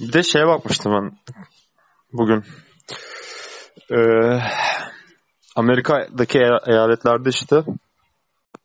[0.00, 1.18] Bir de şeye bakmıştım ben
[2.12, 2.44] bugün.
[3.90, 4.38] Ee,
[5.56, 7.64] Amerika'daki e- eyaletlerde işte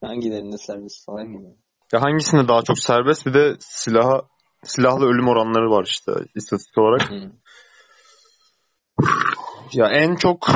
[0.03, 1.47] Hangilerinde serbest falan gibi.
[1.93, 4.21] ya hangisinde daha çok serbest bir de silaha
[4.63, 7.11] silahlı ölüm oranları var işte istatistik olarak.
[9.73, 10.47] Ya en çok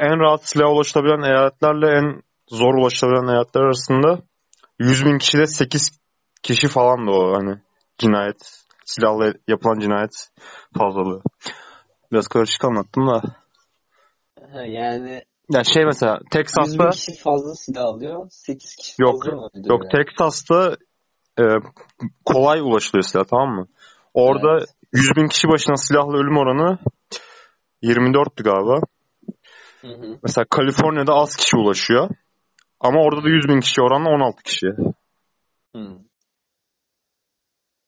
[0.00, 4.18] en rahat silaha ulaşılabilen eyaletlerle en zor ulaşılabilen eyaletler arasında
[4.78, 6.00] 100 bin kişide 8
[6.42, 7.60] kişi falan da o hani
[7.98, 10.30] cinayet silahla yapılan cinayet
[10.78, 11.22] fazlalığı.
[12.12, 13.22] Biraz karışık anlattım da.
[14.64, 18.26] Yani Ya şey mesela 100 bin Texas'ta kişi fazla silah alıyor.
[18.30, 20.76] 8 kişi Yok, fazla mı yok Texas'ta
[21.40, 21.44] e,
[22.24, 23.66] kolay ulaşılıyor silah tamam mı?
[24.14, 24.68] Orada Evet.
[24.92, 26.78] 100 bin kişi başına silahlı ölüm oranı
[27.82, 28.80] 24'tü galiba.
[29.80, 30.18] Hı hı.
[30.22, 32.10] Mesela Kaliforniya'da az kişi ulaşıyor.
[32.80, 34.66] Ama orada da 100 bin kişi oranla 16 kişi.
[35.76, 35.98] Hı.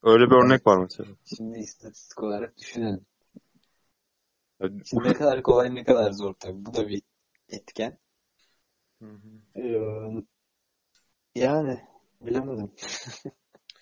[0.02, 1.08] Öyle bir örnek var mesela.
[1.36, 3.06] Şimdi istatistik olarak düşünelim.
[4.60, 6.64] Yani- Şimdi ne kadar kolay ne kadar zor tabii.
[6.66, 7.02] Bu da bir
[7.48, 7.98] etken.
[9.56, 9.80] Ee,
[11.34, 11.80] yani
[12.20, 12.72] bilemedim.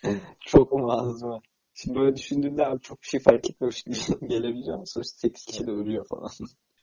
[0.41, 1.41] Çok mu az mı?
[1.75, 3.97] Şimdi böyle düşündüğümde abi çok bir şey fark etmemiş gibi
[4.29, 6.31] gelebiliyor ama sonuçta 8 kişi de ölüyor falan.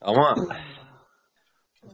[0.02, 0.36] Ama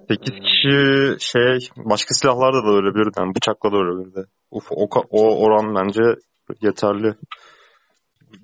[0.08, 3.20] 8 kişi şey başka silahlarla da ölebilirdi.
[3.20, 4.26] Yani bıçakla da ölebilirdi.
[4.52, 6.02] Uf, o, o oran bence
[6.62, 7.16] yeterli.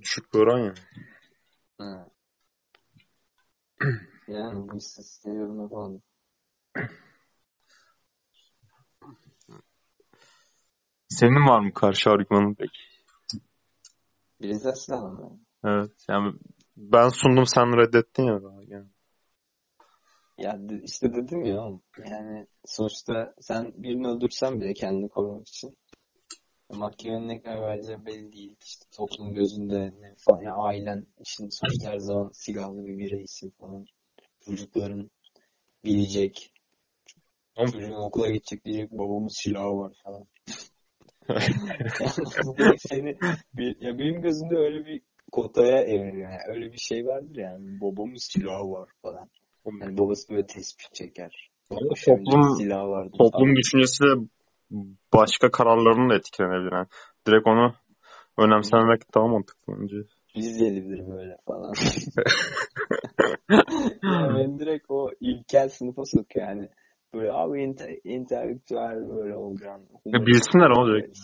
[0.02, 0.74] Düşük bir oran ya.
[1.78, 2.08] Ha.
[4.28, 6.02] Yani bu istatistiğe yorum yapalım.
[11.08, 12.80] Senin var mı karşı argümanın peki?
[14.42, 15.40] Bireysel silah mı?
[15.66, 15.92] Evet.
[16.10, 16.34] Yani
[16.78, 18.44] ben sundum sen reddettin ya.
[18.44, 18.88] daha Yani.
[20.38, 25.78] Ya işte dedim ya oğlum, yani sonuçta sen birini öldürsen bile kendini korumak için
[26.70, 28.56] mahkemenin ne karar vereceği belli değil.
[28.66, 30.42] İşte toplum gözünde ne falan.
[30.42, 33.86] Ya ailen için sonuçta her zaman silahlı bir bireysin falan.
[34.46, 35.12] Çocukların
[35.86, 36.52] bilecek.
[37.72, 40.26] Çocuğun okula gidecek diyecek babamın silahı var falan.
[41.30, 43.18] Yani seni
[43.54, 45.02] bir, ya benim gözümde öyle bir
[45.32, 46.32] kotaya evriliyor.
[46.32, 47.82] Yani öyle bir şey vardır yani.
[47.82, 49.30] Babamın silahı var falan.
[49.82, 51.50] Yani babası böyle tespih çeker.
[51.70, 53.56] Toplum- silahı vardır Toplum falan.
[53.56, 54.08] düşüncesi de
[55.14, 56.72] başka kararlarının da etkilenebilir.
[56.72, 56.88] Yani
[57.28, 57.76] direkt onu
[58.38, 59.96] önemsememek daha mantıklı bence.
[60.36, 61.74] Rizelidir böyle falan.
[64.04, 66.70] ya beni direkt o ilkel sınıfa sokuyor yani.
[67.14, 69.88] Böyle abi inte, entelektüel böyle olacağın.
[70.06, 71.20] Ya bilsinler direkt.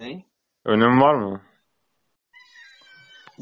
[0.00, 0.24] Ne?
[0.64, 1.42] Önemi var mı?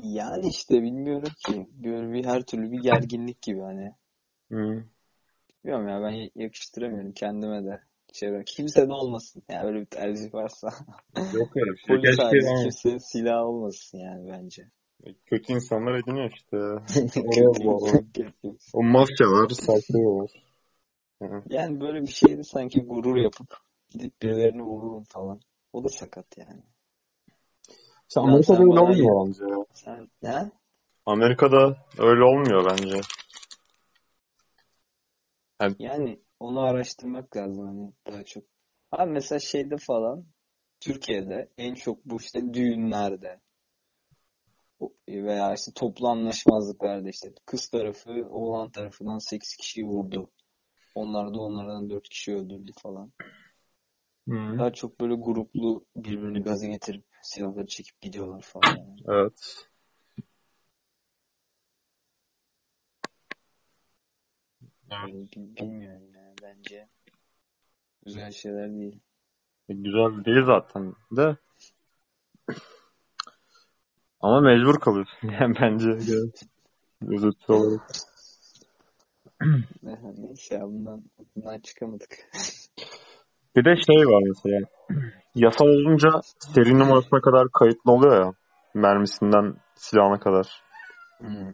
[0.02, 1.66] Yani işte bilmiyorum ki.
[1.84, 3.94] Böyle bir her türlü bir gerginlik gibi hani.
[4.52, 4.84] Hı.
[5.64, 7.80] Bilmiyorum ya ben yakıştıramıyorum kendime de.
[8.16, 8.44] Çevre.
[8.44, 9.42] Kimse de olmasın.
[9.48, 10.68] Yani öyle bir tercih varsa.
[11.16, 11.96] Yok öyle bir şey.
[11.96, 14.70] Polis Keşke kimsenin silahı olmasın yani bence.
[15.26, 16.56] kötü insanlar ediniyor işte.
[17.64, 18.54] O-.
[18.72, 20.30] O mafyalar, saklıyorlar.
[21.48, 23.56] Yani böyle bir şeydi sanki gurur yapıp
[23.90, 25.40] gidip birilerini vururum falan.
[25.72, 26.62] O da sakat yani.
[28.16, 29.44] Ya Amerika'da sen öyle olmuyor bence.
[29.44, 29.64] ya.
[29.74, 30.50] Sen ne?
[31.06, 33.00] Amerika'da öyle olmuyor bence.
[35.78, 38.44] Yani onu araştırmak lazım hani daha çok.
[38.92, 40.26] Abi mesela şeyde falan
[40.80, 43.40] Türkiye'de en çok bu işte düğünlerde
[45.08, 50.30] veya işte toplu anlaşmazlıklarda işte kız tarafı oğlan tarafından 8 kişiyi vurdu.
[50.94, 53.12] Onlar da onlardan 4 kişi öldürdü falan.
[54.28, 54.58] Hı.
[54.58, 58.76] Daha çok böyle gruplu birbirini gaza getirip silahları çekip gidiyorlar falan.
[58.76, 59.00] yani.
[59.08, 59.66] Evet.
[64.90, 66.88] Yani bi- bilmiyorum bence
[68.06, 69.00] güzel şeyler değil.
[69.68, 71.36] E, Güzel değil zaten de.
[74.20, 75.90] Ama mecbur kalıyorsun yani bence.
[77.06, 77.80] Özeti olarak.
[79.82, 81.04] Neyse bundan,
[81.36, 82.10] bundan çıkamadık.
[83.56, 84.60] Bir de şey var mesela.
[85.34, 88.32] Yasal olunca seri numarasına kadar kayıtlı oluyor ya.
[88.74, 90.62] Mermisinden silahına kadar.
[91.18, 91.52] Hmm.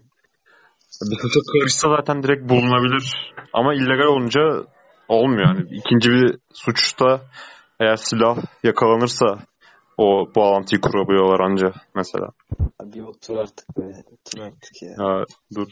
[1.52, 3.32] Karışsa zaten direkt bulunabilir.
[3.52, 4.40] Ama illegal olunca
[5.08, 5.66] olmuyor yani.
[5.70, 7.20] İkinci bir suçta
[7.80, 9.38] eğer silah yakalanırsa
[9.98, 12.26] o bağlantıyı kurabiliyorlar anca mesela.
[12.80, 13.82] Abi otur artık be.
[13.82, 14.90] Otur artık ya.
[14.90, 15.24] Ya
[15.54, 15.68] dur.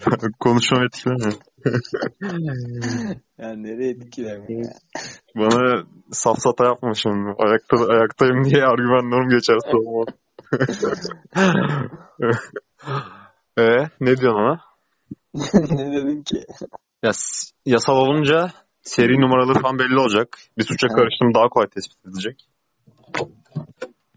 [0.40, 1.32] Konuşmam etkilemiyor.
[3.38, 4.72] Ya nereye etkilemiyor ya.
[5.36, 7.34] Bana safsata yapma şimdi.
[7.38, 10.06] Ayakta, ayaktayım diye argümanlarım geçerse olmaz.
[13.58, 14.60] e, ne diyorsun ona?
[15.70, 16.44] ne dedin ki?
[17.02, 17.10] Ya,
[17.66, 18.50] yasal olunca
[18.82, 20.38] seri numaraları falan belli olacak.
[20.58, 22.48] Bir suça karıştığını daha kolay tespit edilecek.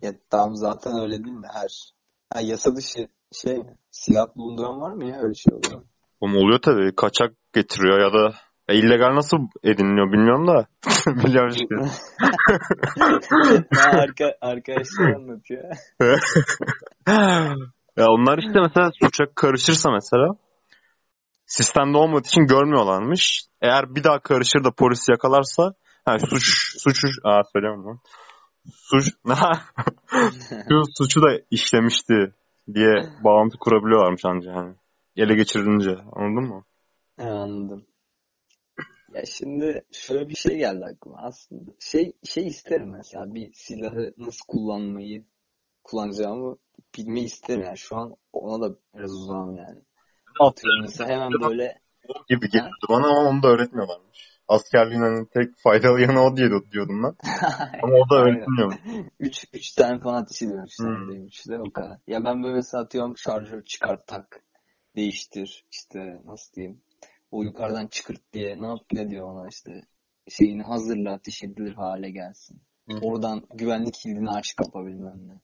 [0.02, 1.94] Ya tamam zaten öyle değil mi her?
[2.34, 3.78] Ha yasa dışı şey mi?
[3.92, 5.82] Silah bulunduran var mı ya öyle şey oluyor.
[6.22, 6.96] Oğlum oluyor tabii.
[6.96, 8.34] Kaçak getiriyor ya da
[8.70, 10.68] ya illegal nasıl ediniliyor bilmiyorum da.
[11.26, 11.76] Biliyorum işte.
[13.76, 15.64] Ha, arka, arkadaşlar anlatıyor.
[18.02, 20.28] Ya onlar işte mesela suça karışırsa mesela
[21.46, 23.44] sistemde olmadığı için görmüyorlarmış.
[23.62, 25.74] Eğer bir daha karışır da polis yakalarsa
[26.06, 26.44] ha, suç
[26.84, 28.00] suçu aa söyleyemem lan.
[28.74, 29.06] Suç
[30.70, 32.14] şu suçu da işlemişti
[32.74, 34.76] diye bağlantı kurabiliyorlarmış anca yani.
[35.16, 36.64] Ele geçirilince anladın mı?
[37.18, 37.86] Anladım.
[39.14, 41.72] Ya şimdi şöyle bir şey geldi aklıma aslında.
[41.80, 45.26] Şey şey isterim mesela bir silahı nasıl kullanmayı
[45.84, 46.58] kullanacağımı
[46.98, 47.78] bilmeyi isterim yani.
[47.78, 49.80] Şu an ona da biraz uzağım yani.
[50.40, 51.82] Atıyorum mesela hemen böyle
[52.30, 54.32] gibi geldi bana ama onu da öğretmiyorlarmış.
[54.48, 57.16] Askerliğin hani tek faydalı yanı o diye diyordum ben.
[57.84, 58.74] Ama o da öğretilmiyor.
[59.20, 60.88] Üç, üç tane falan ateş ediyormuş Hmm.
[60.88, 61.26] hmm.
[61.26, 61.98] üçte o kadar.
[62.08, 64.44] Ya ben böyle mesela atıyorum şarjör çıkart tak
[64.96, 66.82] değiştir işte nasıl diyeyim
[67.32, 69.82] o yukarıdan çıkırt diye ne yap ne diyor ona işte
[70.30, 72.62] şeyini hazırla ateş edilir hale gelsin.
[72.90, 72.98] Hı.
[73.02, 75.40] Oradan güvenlik kilidini aç kapa bilmem ne.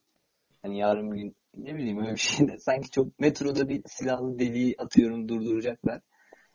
[0.62, 4.76] Hani yarın gün ne bileyim öyle bir şey de sanki çok metroda bir silahlı deliği
[4.78, 6.02] atıyorum durduracaklar.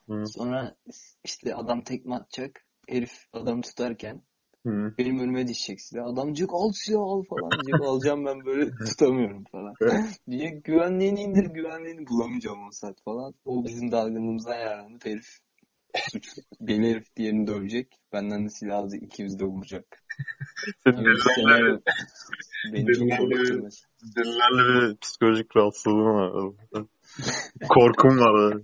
[0.08, 0.26] Hı.
[0.26, 0.76] Sonra
[1.24, 2.66] işte adam tekme atacak.
[2.88, 4.22] Herif adamı tutarken
[4.66, 4.94] Hı.
[4.98, 6.06] benim önüme düşecek silah.
[6.06, 7.74] Adam diyecek al silah al falan diyecek.
[7.88, 9.74] Alacağım ben böyle tutamıyorum falan.
[10.30, 13.34] Diyecek güvenliğini indir güvenliğini bulamayacağım o saat falan.
[13.44, 15.38] O bizim dalgınlığımıza yararlanıp herif
[16.10, 16.42] suçlu.
[16.60, 17.98] Beni herif diğerini dövecek.
[18.12, 19.02] Benden de silah alacak.
[19.02, 20.04] ikimiz de vuracak.
[20.84, 21.04] Senin
[24.16, 26.52] Öyle bir psikolojik rahatsızlığım var.
[27.68, 28.60] Korkum var.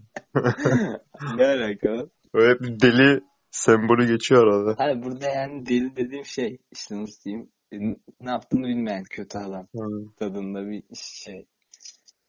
[1.36, 2.07] Ne alaka?
[2.34, 3.20] Öyle bir deli
[3.51, 4.74] sembolü geçiyor arada.
[4.78, 7.51] Hayır burada yani deli dediğim şey işte nasıl diyeyim
[8.20, 9.68] ne yaptığını bilmeyen kötü adam
[10.18, 11.46] tadında bir şey.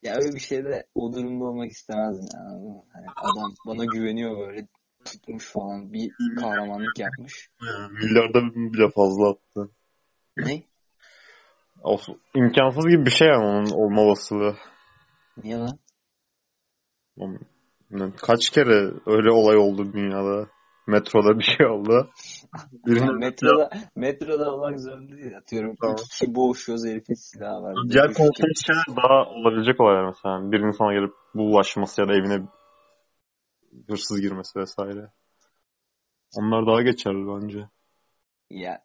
[0.04, 2.40] Ya öyle bir şeyde o durumda olmak istemezdim ya.
[2.40, 2.84] anladın mı?
[2.94, 4.68] Hani adam bana güveniyor böyle
[5.06, 7.50] tutmuş falan bir kahramanlık yapmış.
[7.92, 9.72] Milyarda bile fazla attı.
[10.38, 10.64] Ne?
[11.84, 12.02] Of,
[12.36, 14.56] imkansız gibi bir şey yani onun olma olasılığı.
[15.44, 15.80] Niye lan?
[18.18, 20.48] Kaç kere öyle olay oldu dünyada?
[20.88, 22.10] Metroda bir şey oldu.
[22.86, 25.38] Birinin metroda, metroda olmak zorunda değil.
[25.38, 25.96] Atıyorum Tamam.
[25.96, 27.76] iki kişi boğuşuyoruz herifin silahı var.
[27.90, 30.52] Diğer konuştuğumuz şeyler daha olabilecek olaylar mesela.
[30.52, 32.48] Birinin sana gelip bulaşması ya da evine
[33.88, 35.12] hırsız girmesi vesaire.
[36.36, 37.70] Onlar daha geçerli bence.
[38.50, 38.84] Ya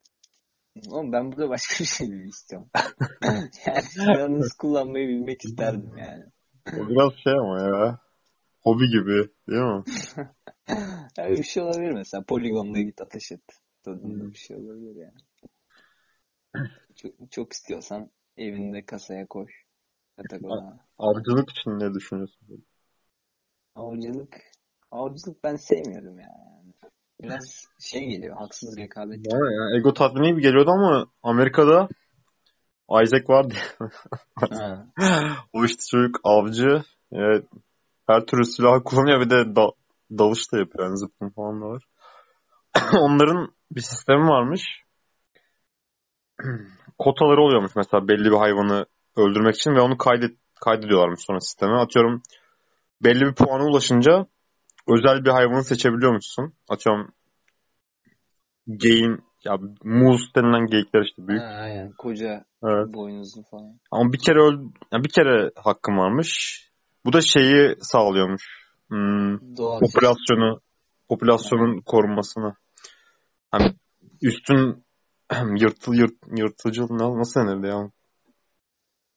[0.89, 2.71] oğlum ben burada başka bir şey istiyorum.
[3.97, 6.25] yani kullanmayı bilmek isterdim yani.
[6.67, 7.99] O biraz şey ama ya.
[8.63, 9.85] Hobi gibi değil mi?
[11.19, 12.23] Öyle bir şey olabilir mesela.
[12.23, 13.41] Poligonda git ateş et.
[13.83, 14.33] Tadında Hmm.
[14.33, 15.19] bir şey olabilir yani.
[16.97, 19.47] Çok, çok istiyorsan evinde kasaya koy.
[20.19, 20.43] Yatak.
[20.99, 22.65] Avcılık için ne düşünüyorsun?
[23.75, 24.54] Avcılık.
[24.95, 26.27] Avcılık ben sevmiyorum ya.
[26.27, 26.73] Yani.
[27.23, 28.37] Biraz şey geliyor.
[28.37, 29.19] Haksız rekabet.
[29.33, 31.89] Bana ya ego tatmini gibi geliyordu ama Amerika'da
[33.03, 33.55] Isaac vardı.
[35.53, 36.83] O işte çocuk avcı.
[37.13, 37.45] Evet,
[38.07, 39.71] her türlü silahı kullanıyor bir de da,
[40.19, 40.85] dalış da yapıyor.
[40.85, 41.83] Yani zıplım falan da var.
[43.01, 44.63] Onların bir sistemi varmış.
[46.99, 48.87] Kotaları oluyormuş mesela belli bir hayvanı
[49.17, 51.77] öldürmek için ve onu kaydet kaydediyorlarmış sonra sisteme.
[51.77, 52.23] Atıyorum
[53.03, 54.27] belli bir puana ulaşınca
[54.89, 56.55] özel bir hayvanı seçebiliyormuşsun.
[56.69, 57.13] Atıyorum
[58.69, 61.43] geyin ya muz denilen geyikler işte büyük.
[61.43, 61.93] Ha, aynen.
[61.93, 62.95] Koca Evet.
[62.95, 63.81] boynuzlu falan.
[63.91, 64.59] Ama bir kere öl
[64.93, 66.61] yani bir kere hakkım varmış.
[67.05, 68.65] Bu da şeyi sağlıyormuş.
[68.89, 69.81] Hmm, Doğal.
[69.81, 70.61] popülasyonu
[71.09, 72.55] popülasyonun korunmasını.
[73.51, 73.75] Hani
[74.23, 74.85] üstün
[75.57, 77.91] yırtıl yırt, yırtıcı na- nasıl denirdi ya?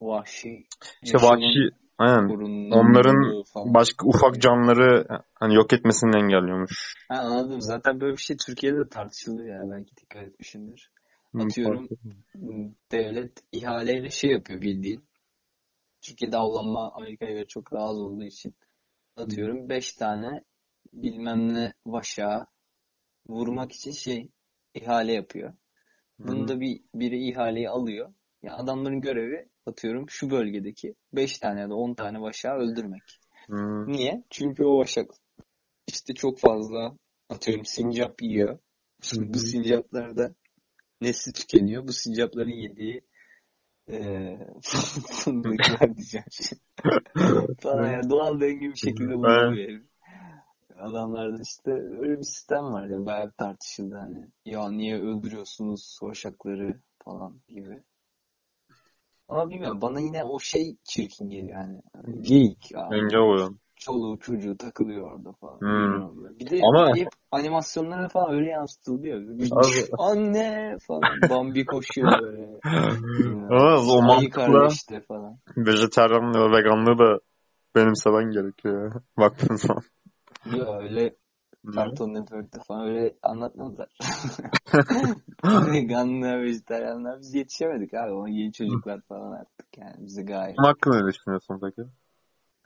[0.02, 0.68] Vahşi.
[1.04, 2.30] İşte vahşi aynen
[2.72, 3.74] onların falan.
[3.74, 6.94] başka ufak canlıları hani yok etmesini engelliyormuş.
[7.10, 7.62] Ha, anladım.
[7.62, 9.62] Zaten böyle bir şey Türkiye'de de tartışılır ya.
[9.72, 10.92] Belki dikkat etmişsindir.
[11.32, 11.88] Hmm, Atıyorum.
[12.92, 15.04] Devlet ihaleyle şey yapıyor bildiğin.
[16.02, 18.56] Türkiye'de avlanma Amerika'ya göre çok daha az olduğu için.
[19.16, 20.44] Atıyorum 5 tane
[20.94, 22.48] bilmem ne vaşağı
[23.28, 24.30] vurmak için şey
[24.74, 25.54] ihale yapıyor.
[26.20, 28.14] Bunda bir biri ihaleyi alıyor.
[28.44, 33.20] Ya adamların görevi atıyorum şu bölgedeki 5 tane ya da 10 tane vaşağı öldürmek.
[33.48, 34.24] Hmm, Niye?
[34.30, 35.12] Çünkü o vaşak
[35.88, 36.98] işte çok fazla
[37.30, 38.60] atıyorum sincap yiyor.
[39.02, 39.40] Şimdi bu hı.
[39.40, 40.36] sincaplarda
[41.02, 41.88] nesli tükeniyor.
[41.88, 43.02] Bu sincapların yediği
[43.88, 44.48] eee
[45.08, 46.62] fındıklar diyeceğim şimdi.
[47.60, 49.82] Falan yani doğal döngü bir şekilde bulunuyor.
[50.80, 54.28] Adamlarda işte öyle bir sistem var ya bayağı tartışıldı hani.
[54.46, 57.84] Ya niye öldürüyorsunuz vaşakları falan gibi.
[59.30, 61.82] Ama bilmiyorum bana yine o şey çirkin geliyor hani.
[62.22, 62.96] Geyik abi.
[62.96, 63.50] engel oluyor.
[63.76, 65.60] Çoluğu çocuğu takılıyor orada falan.
[65.60, 66.40] Hmm.
[66.40, 69.22] Bir de Ama- hep animasyonlara falan öyle yansıtılıyor.
[69.98, 71.02] Anne falan.
[71.30, 72.60] Bambi koşuyor böyle.
[73.50, 74.70] Ama o mantıkla
[75.08, 75.38] falan.
[75.58, 77.20] vejetaryenliği ve veganlığı da
[77.76, 79.02] benimsemen gerekiyor.
[79.18, 79.84] Baktığın zaman.
[80.46, 81.16] Yok öyle?
[81.76, 83.90] Cartoon Network'te falan öyle anlatmadılar.
[85.46, 88.12] Veganlar, vejetaryenler biz yetişemedik abi.
[88.12, 90.58] O yeni çocuklar falan artık yani bize gayet.
[90.58, 91.90] Bunun hakkında ne düşünüyorsun peki?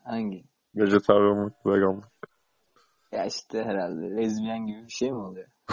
[0.04, 0.44] Hangi?
[0.76, 2.12] Vejetaryenlik, veganlık.
[3.12, 5.48] Ya işte herhalde lezbiyen gibi bir şey mi oluyor?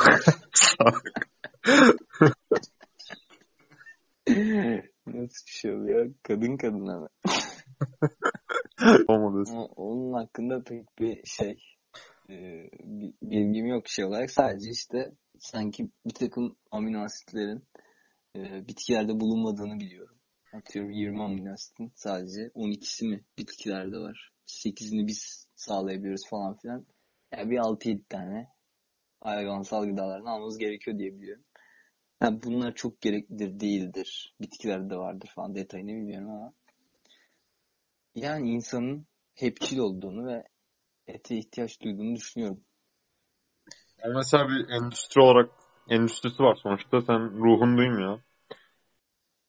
[5.07, 6.15] Nasıl bir şey oluyor?
[6.23, 7.09] Kadın kadına mı?
[9.09, 9.51] Olmadı.
[9.77, 11.78] Onun hakkında pek bir şey
[12.31, 12.35] e,
[12.85, 14.31] bi- bilgim yok şey olarak.
[14.31, 17.65] Sadece işte sanki bir takım amino asitlerin
[18.37, 20.19] e, bitkilerde bulunmadığını biliyorum.
[20.53, 24.33] Atıyorum 20 amino asitin sadece 12'si mi bitkilerde var.
[24.47, 26.87] 8'ini biz sağlayabiliyoruz falan filan.
[27.33, 28.49] Yani bir 6-7 tane
[29.21, 31.45] hayvansal gıdalardan almamız gerekiyor diye biliyorum.
[32.21, 34.35] Ha, bunlar çok gereklidir değildir.
[34.41, 36.53] Bitkilerde vardır falan detayını bilmiyorum ama.
[38.15, 40.45] Yani insanın hepçil olduğunu ve
[41.09, 42.61] ete ihtiyaç duyduğunu düşünüyorum.
[44.05, 45.51] Yani mesela bir endüstri olarak
[45.89, 47.01] endüstrisi var sonuçta.
[47.03, 48.21] Sen ruhun duymuyor.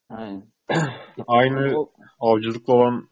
[0.10, 0.44] Aynen.
[1.28, 3.10] Aynı O, avcılıkla olan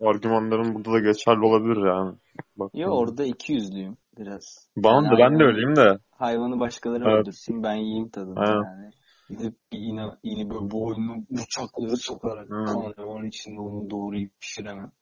[0.00, 2.16] argümanların burada da geçerli olabilir yani.
[2.56, 4.68] Bak, yo orada iki yüzlüyüm biraz.
[4.76, 5.98] Bana da Yani ben de öyleyim de.
[6.10, 7.20] Hayvanı başkaları Evet.
[7.20, 8.62] öldürsün ben yiyeyim tadını Aynen.
[8.64, 8.90] yani.
[9.30, 12.64] Gidip yine, yine böyle boynunu bıçakları sokarak Hı.
[12.64, 14.92] kanın içinde onu doğrayıp pişiremem.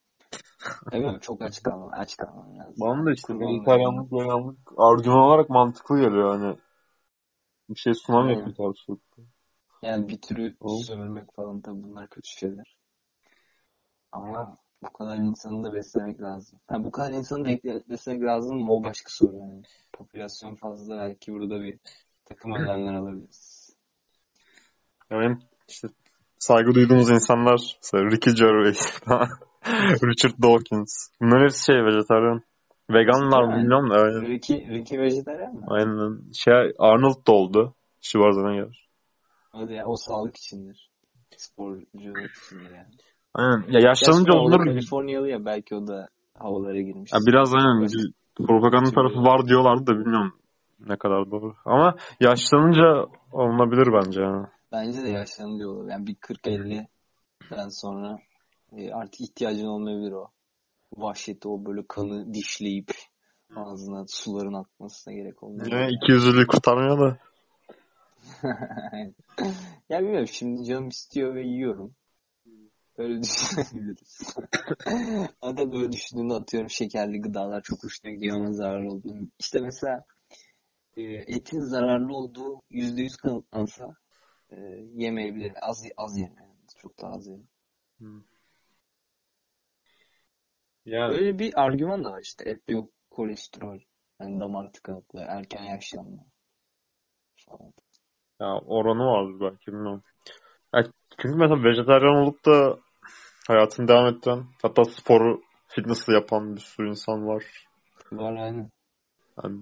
[0.93, 1.17] Mi?
[1.21, 1.89] Çok aç kalmam.
[1.93, 2.75] Aç kalmam lazım.
[2.79, 6.57] Bana da işte vejetaryenlik, veganlık argüman olarak mantıklı geliyor hani.
[7.69, 8.53] Bir şey sunamıyorsun Aynen.
[8.53, 9.23] karşılıklı.
[9.81, 10.83] Yani bir türü Oğlum.
[10.83, 12.77] sömürmek falan tabii bunlar kötü şeyler.
[14.11, 16.59] Ama bu kadar insanı da beslemek lazım.
[16.67, 18.73] Ha, bu kadar insanı bekle- beslemek lazım mı?
[18.73, 19.63] O başka soru yani.
[19.93, 21.79] Popülasyon fazla belki burada bir
[22.25, 23.75] takım önlemler alabiliriz.
[25.11, 25.87] Ya benim işte
[26.39, 28.99] saygı duyduğumuz insanlar mesela Ricky Gervais,
[30.09, 31.09] Richard Dawkins.
[31.21, 32.41] Bunlar hepsi şey vejetaryen.
[32.89, 33.95] Veganlar mı bilmiyorum da.
[33.95, 34.21] Aynen.
[34.21, 35.61] Ricky, Ricky vejetaryen mi?
[35.67, 36.31] Aynen.
[36.33, 37.73] Şey Arnold da oldu.
[38.01, 38.87] Schwarzenegger.
[39.51, 40.89] Hadi ya, o sağlık içindir.
[41.37, 42.93] Sporculuk içindir yani.
[43.33, 43.63] Aynen.
[43.71, 46.07] Ya yaşlanınca Gerçi o onlar Kaliforniyalı ya belki o da
[46.39, 47.11] havalara girmiş.
[47.13, 48.13] ya biraz aynen bir
[48.47, 50.33] propaganda tarafı var diyorlardı da bilmiyorum
[50.79, 51.55] ne kadar doğru.
[51.65, 54.47] Ama yaşlanınca olunabilir bence yani.
[54.71, 55.89] Bence de yaşlanınca olur.
[55.89, 58.17] Yani bir 40-50'den sonra
[58.71, 60.31] e, artık ihtiyacın olmayabilir o.
[60.97, 62.91] Vahşeti o böyle kanı dişleyip
[63.55, 65.65] ağzına suların akmasına gerek olmuyor.
[65.65, 67.17] Yine 200'lüğü kurtarmıyor da.
[69.89, 71.95] ya bilmiyorum şimdi canım istiyor ve yiyorum.
[72.97, 74.35] Öyle düşünebiliriz.
[75.41, 79.27] Hatta böyle düşündüğünde atıyorum şekerli gıdalar çok hoşuna gidiyor ama zararlı olduğunu.
[79.39, 80.05] İşte mesela
[80.97, 83.95] e, etin zararlı olduğu yüzde yüz kanıtlansa
[84.49, 84.55] e,
[84.93, 85.53] yemeyebilir.
[85.61, 86.47] Az, az yeme.
[86.77, 87.43] Çok daha az yeme.
[90.87, 92.49] Yani Öyle bir argüman da var işte.
[92.49, 93.79] Et yok kolesterol.
[94.21, 96.25] Yani damar tıkanıklığı, erken yaşlanma
[97.49, 97.73] falan.
[98.39, 100.03] ya oranı vardır belki bilmiyorum.
[100.73, 100.83] Ya
[101.21, 102.79] çünkü mesela vejetaryen olup da
[103.47, 107.43] hayatını devam ettiren hatta sporu fitness'ı yapan bir sürü insan var.
[108.11, 108.71] Var aynen.
[109.43, 109.61] Yani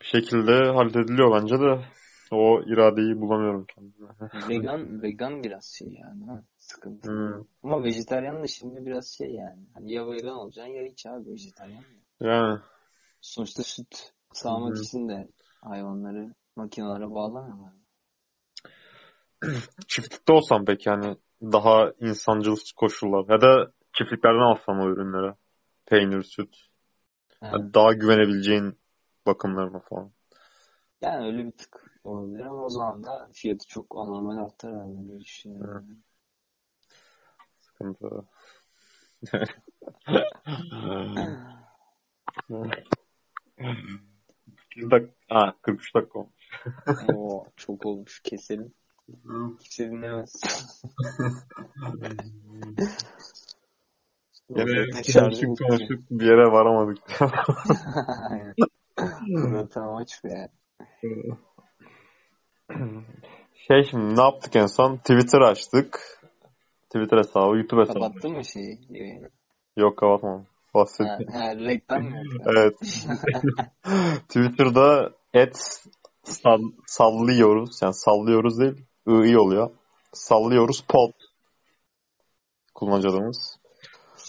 [0.00, 1.84] bir şekilde hallediliyor bence de
[2.30, 4.08] o iradeyi bulamıyorum kendime.
[4.48, 6.26] Vegan, vegan biraz şey yani.
[6.26, 6.42] Ha?
[6.64, 7.10] Sıkıntı.
[7.10, 7.44] Hmm.
[7.62, 9.66] Ama vejetaryen de şimdi biraz şey yani.
[9.74, 11.84] Hani ya vegan olacaksın ya hiç abi vejetaryen.
[12.20, 12.60] Yani
[13.20, 14.80] Sonuçta süt sağmak hı.
[14.80, 15.28] için de
[15.60, 17.72] hayvanları makinelere bağlamıyorlar.
[19.88, 25.34] çiftlikte olsam peki yani daha insancıl koşullar ya da çiftliklerden alsam o ürünleri.
[25.86, 26.56] Peynir, süt.
[27.42, 28.78] Yani, daha güvenebileceğin
[29.26, 30.12] bakımlarına falan.
[31.00, 35.20] yani öyle bir tık olabilir ama o zaman da fiyatı çok anormal artar herhalde diye
[35.20, 36.04] düşünüyorum.
[37.74, 38.24] Sıkıntı.
[44.90, 46.50] Dak ha, 43 dakika olmuş.
[47.14, 48.20] Oo, çok olmuş.
[48.22, 48.74] Keselim.
[49.60, 50.40] Kimse dinlemez.
[54.48, 56.98] Yine şarjım konuşup bir yere varamadık.
[59.52, 60.50] Zaten amaç bu yani.
[63.54, 64.96] Şey şimdi ne yaptık en son?
[64.96, 66.20] Twitter açtık.
[66.94, 67.98] Twitter hesabı, YouTube hesabı.
[68.00, 68.78] Kapattın mı şeyi?
[68.90, 69.28] yayını?
[69.76, 70.40] Yok kapatmadım.
[70.40, 71.32] Ha, Bahsettim.
[71.32, 72.22] ha, reklam mı?
[72.46, 72.74] Evet.
[74.28, 75.56] Twitter'da et
[76.24, 77.82] sall- sallıyoruz.
[77.82, 78.86] Yani sallıyoruz değil.
[79.08, 79.70] I oluyor.
[80.12, 81.10] Sallıyoruz pod.
[82.74, 83.56] Kullanıcı adımız.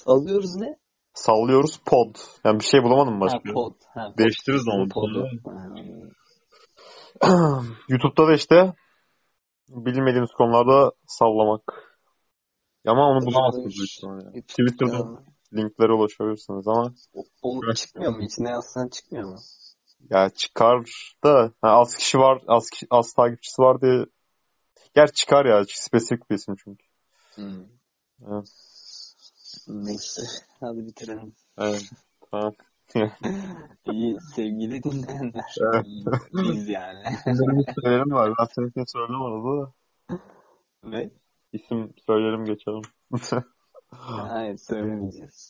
[0.06, 0.78] Alıyoruz ne?
[1.14, 2.16] Sallıyoruz pod.
[2.46, 3.54] Yani bir şey bulamadım Ha, başka.
[3.54, 3.74] pod.
[3.94, 4.18] Ha, pod.
[4.18, 4.90] Değiştiririz onu.
[4.90, 5.28] Podu.
[7.22, 8.74] Ha, YouTube'da da işte
[9.70, 11.85] bilmediğimiz konularda sallamak.
[12.86, 14.42] Ama onu bulamazsınız büyük ihtimalle.
[14.42, 15.24] Twitter'da
[15.54, 18.24] linklere ulaşabilirsiniz ama O, o çıkmıyor mu?
[18.24, 19.38] İçine yazsan çıkmıyor mu?
[20.10, 20.84] ya çıkar
[21.24, 24.06] da ha, az kişi var, az kişi, az takipçisi var diye
[24.96, 25.66] Gerçi çıkar ya.
[25.70, 26.86] Spesifik bir isim çünkü.
[27.36, 27.66] Hmm.
[28.28, 28.50] Evet.
[29.68, 30.22] Neyse.
[30.60, 31.36] Hadi bitirelim.
[31.58, 31.90] Evet.
[32.32, 32.54] Tamam.
[33.92, 35.56] İyi sevgili dinleyenler.
[35.74, 35.86] Evet.
[36.34, 37.04] Biz yani.
[37.26, 38.34] Benim söylerim var.
[38.40, 39.74] Ben seninkini söylemem arada da.
[40.84, 41.10] Ve
[41.56, 42.82] İsim söyleyelim geçelim.
[43.92, 45.50] hayır söylemeyeceğiz.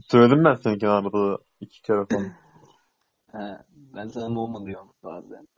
[0.10, 2.32] Söyledim ben seninkini arada da iki kere falan.
[3.32, 5.48] ha, ben sana Momo diyorum bazen.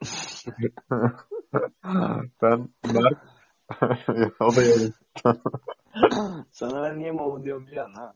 [2.43, 3.19] ben Berk.
[4.41, 4.93] o da yani.
[6.51, 8.15] sana ben niye Momo diyorum biliyorsun ha?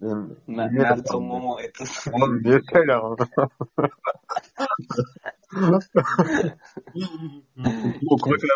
[0.00, 1.84] Benim, Mer Merto Momo Eto.
[2.12, 2.96] Oğlum niye söyle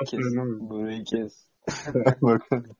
[0.06, 0.70] kes, söyledim.
[0.70, 1.46] burayı kes.
[2.22, 2.76] Bakın.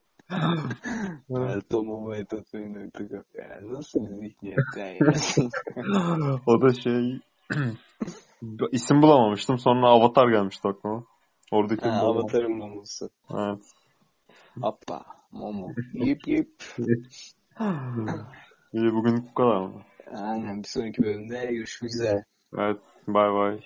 [1.71, 4.99] Tomomoetatsuyu.com yani nasıl bir zihniyetten ya?
[6.47, 7.21] O da şey
[8.73, 9.59] isim bulamamıştım.
[9.59, 11.05] Sonra Avatar gelmişti aklıma.
[11.53, 12.01] Oradaki Ha.
[12.01, 13.11] Avatar'ın momosu.
[13.31, 13.63] Evet.
[14.63, 15.69] Appa, momo.
[15.93, 16.63] Yip yip.
[18.73, 19.83] İyi bugün bu kadar mı?
[20.13, 22.25] Aynen bir sonraki bölümde görüşmek üzere.
[22.59, 22.81] Evet.
[23.09, 23.61] Bay bay.